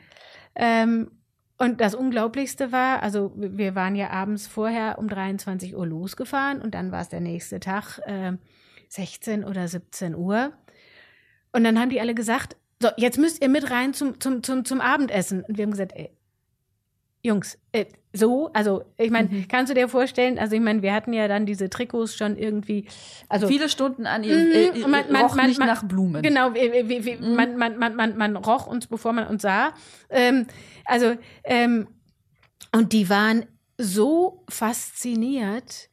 [0.56, 1.12] Ähm,
[1.58, 6.74] und das Unglaublichste war, also wir waren ja abends vorher um 23 Uhr losgefahren und
[6.74, 8.34] dann war es der nächste Tag, äh,
[8.88, 10.54] 16 oder 17 Uhr.
[11.52, 14.64] Und dann haben die alle gesagt, so, jetzt müsst ihr mit rein zum, zum, zum,
[14.64, 15.44] zum Abendessen.
[15.44, 16.12] Und wir haben gesagt, ey,
[17.22, 19.48] Jungs, äh, so, also ich meine, Mhm.
[19.48, 22.88] kannst du dir vorstellen, also ich meine, wir hatten ja dann diese Trikots schon irgendwie,
[23.28, 26.24] also Viele Stunden an ihr, Mhm, äh, man- man- roch man- nicht man- nach Blumen.
[26.24, 27.36] Genau, wie, wie, wie, Mhm.
[27.36, 29.74] man, man, man, man, man roch uns, bevor man uns sah.
[30.10, 30.48] Ähm,
[30.86, 31.88] also, ähm,
[32.72, 33.46] und die waren
[33.78, 35.90] so fasziniert,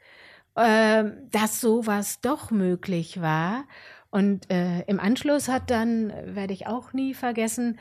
[0.56, 3.64] ähm, dass sowas doch möglich war.
[4.10, 7.78] Und äh, im Anschluss hat dann, äh, werde ich auch nie vergessen,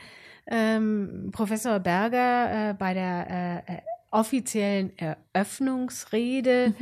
[0.48, 3.82] ähm, Professor Berger äh, bei der äh, äh,
[4.16, 6.74] offiziellen Eröffnungsrede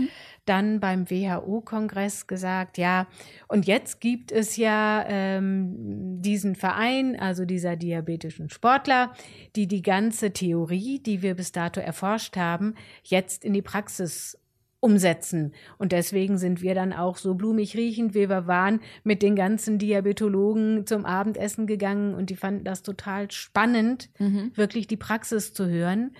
[0.45, 3.07] dann beim WHO-Kongress gesagt, ja,
[3.47, 9.13] und jetzt gibt es ja ähm, diesen Verein, also dieser diabetischen Sportler,
[9.55, 14.37] die die ganze Theorie, die wir bis dato erforscht haben, jetzt in die Praxis
[14.79, 15.53] umsetzen.
[15.77, 19.77] Und deswegen sind wir dann auch so blumig riechend, wie wir waren, mit den ganzen
[19.79, 24.51] Diabetologen zum Abendessen gegangen und die fanden das total spannend, Mhm.
[24.55, 26.11] wirklich die Praxis zu hören.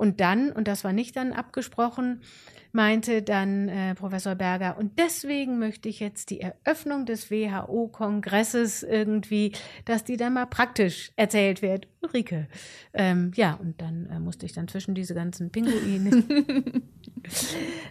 [0.00, 2.22] Und dann, und das war nicht dann abgesprochen,
[2.72, 9.52] meinte dann äh, Professor Berger, und deswegen möchte ich jetzt die Eröffnung des WHO-Kongresses irgendwie,
[9.84, 11.86] dass die dann mal praktisch erzählt wird.
[12.00, 12.48] Ulrike.
[12.94, 16.24] Ähm, ja, und dann äh, musste ich dann zwischen diese ganzen Pinguine.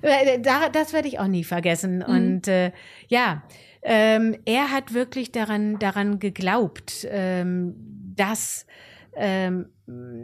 [0.02, 2.02] Äh, da, das werde ich auch nie vergessen.
[2.02, 2.72] Und äh,
[3.10, 3.44] ja,
[3.84, 7.76] ähm, er hat wirklich daran, daran geglaubt, ähm,
[8.16, 8.66] dass
[9.16, 9.68] ähm,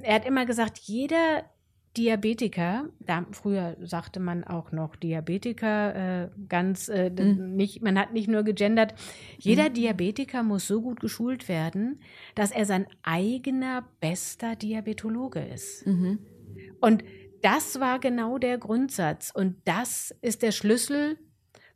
[0.02, 1.44] er hat immer gesagt, jeder
[1.98, 7.56] Diabetiker, da, früher sagte man auch noch Diabetiker, äh, ganz äh, mhm.
[7.56, 8.94] nicht, man hat nicht nur gegendert.
[9.38, 9.74] Jeder mhm.
[9.74, 12.00] Diabetiker muss so gut geschult werden,
[12.36, 15.86] dass er sein eigener bester Diabetologe ist.
[15.88, 16.20] Mhm.
[16.82, 17.04] Und
[17.42, 21.18] das war genau der Grundsatz und das ist der Schlüssel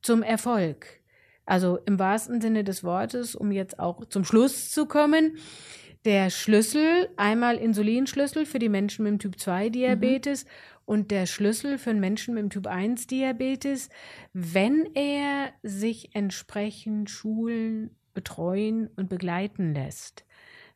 [0.02, 1.00] zum Erfolg.
[1.46, 5.38] Also im wahrsten Sinne des Wortes, um jetzt auch zum Schluss zu kommen
[6.10, 10.50] der Schlüssel, einmal Insulinschlüssel für die Menschen mit dem Typ 2 Diabetes mhm.
[10.86, 13.90] und der Schlüssel für den Menschen mit dem Typ 1 Diabetes,
[14.34, 20.26] wenn er sich entsprechend schulen, betreuen und begleiten lässt.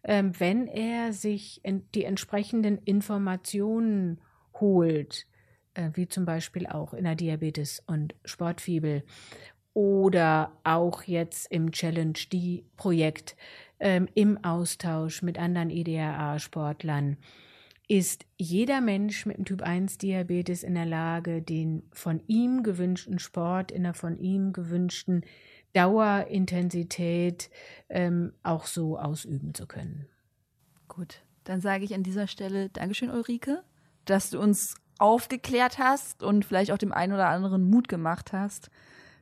[0.04, 1.64] Ähm, wenn er sich
[1.96, 4.22] die entsprechenden Informationen
[4.60, 5.26] holt,
[5.74, 9.02] äh, wie zum Beispiel auch in der Diabetes- und Sportfibel
[9.74, 13.36] oder auch jetzt im Challenge D-Projekt
[13.84, 17.18] ähm, im Austausch mit anderen IDRA-Sportlern
[17.90, 23.84] ist jeder Mensch mit einem Typ-1-Diabetes in der Lage, den von ihm gewünschten Sport in
[23.84, 25.26] der von ihm gewünschten
[25.74, 27.50] Dauerintensität
[27.90, 30.08] ähm, auch so ausüben zu können.
[30.88, 33.64] Gut, dann sage ich an dieser Stelle Dankeschön, Ulrike,
[34.06, 38.70] dass du uns aufgeklärt hast und vielleicht auch dem einen oder anderen Mut gemacht hast,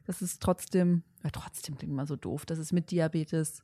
[0.05, 3.63] dass es trotzdem, ja, trotzdem klingt immer so doof, dass es mit Diabetes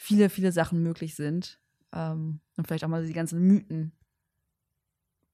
[0.00, 1.60] viele, viele Sachen möglich sind.
[1.92, 3.92] Ähm, und vielleicht auch mal die ganzen Mythen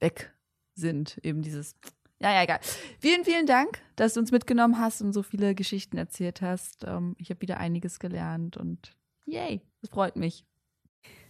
[0.00, 0.34] weg
[0.74, 1.18] sind.
[1.22, 1.76] Eben dieses.
[2.20, 2.60] Ja, ja, egal.
[2.98, 6.84] Vielen, vielen Dank, dass du uns mitgenommen hast und so viele Geschichten erzählt hast.
[6.84, 10.44] Ähm, ich habe wieder einiges gelernt und yay, das freut mich.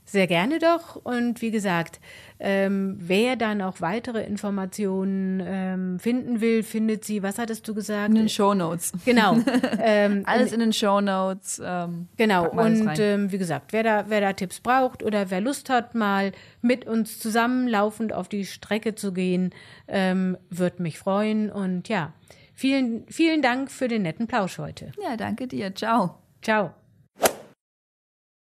[0.08, 0.94] Sehr gerne doch.
[0.94, 2.00] Und wie gesagt,
[2.38, 8.10] ähm, wer dann auch weitere Informationen ähm, finden will, findet sie, was hattest du gesagt?
[8.10, 8.92] In den Show Notes.
[9.04, 9.36] Genau.
[9.78, 11.60] Ähm, Alles in den Show Notes.
[11.64, 12.48] Ähm, genau.
[12.50, 16.32] Und ähm, wie gesagt, wer da, wer da Tipps braucht oder wer Lust hat, mal
[16.62, 19.50] mit uns zusammen laufend auf die Strecke zu gehen,
[19.88, 21.50] ähm, wird mich freuen.
[21.50, 22.12] Und ja,
[22.54, 24.92] vielen, vielen Dank für den netten Plausch heute.
[25.02, 25.74] Ja, danke dir.
[25.74, 26.18] Ciao.
[26.42, 26.85] Ciao.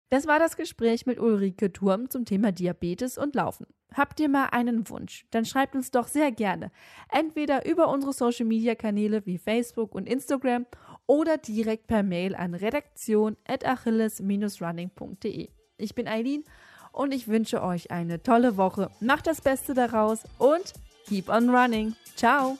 [0.09, 3.67] Das war das Gespräch mit Ulrike Turm zum Thema Diabetes und Laufen.
[3.93, 5.27] Habt ihr mal einen Wunsch?
[5.31, 6.71] Dann schreibt uns doch sehr gerne.
[7.09, 10.65] Entweder über unsere Social Media Kanäle wie Facebook und Instagram
[11.07, 15.49] oder direkt per Mail an redaktion.achilles-running.de.
[15.77, 16.43] Ich bin Eileen
[16.91, 18.91] und ich wünsche euch eine tolle Woche.
[18.99, 20.73] Macht das Beste daraus und
[21.07, 21.95] keep on running.
[22.15, 22.57] Ciao!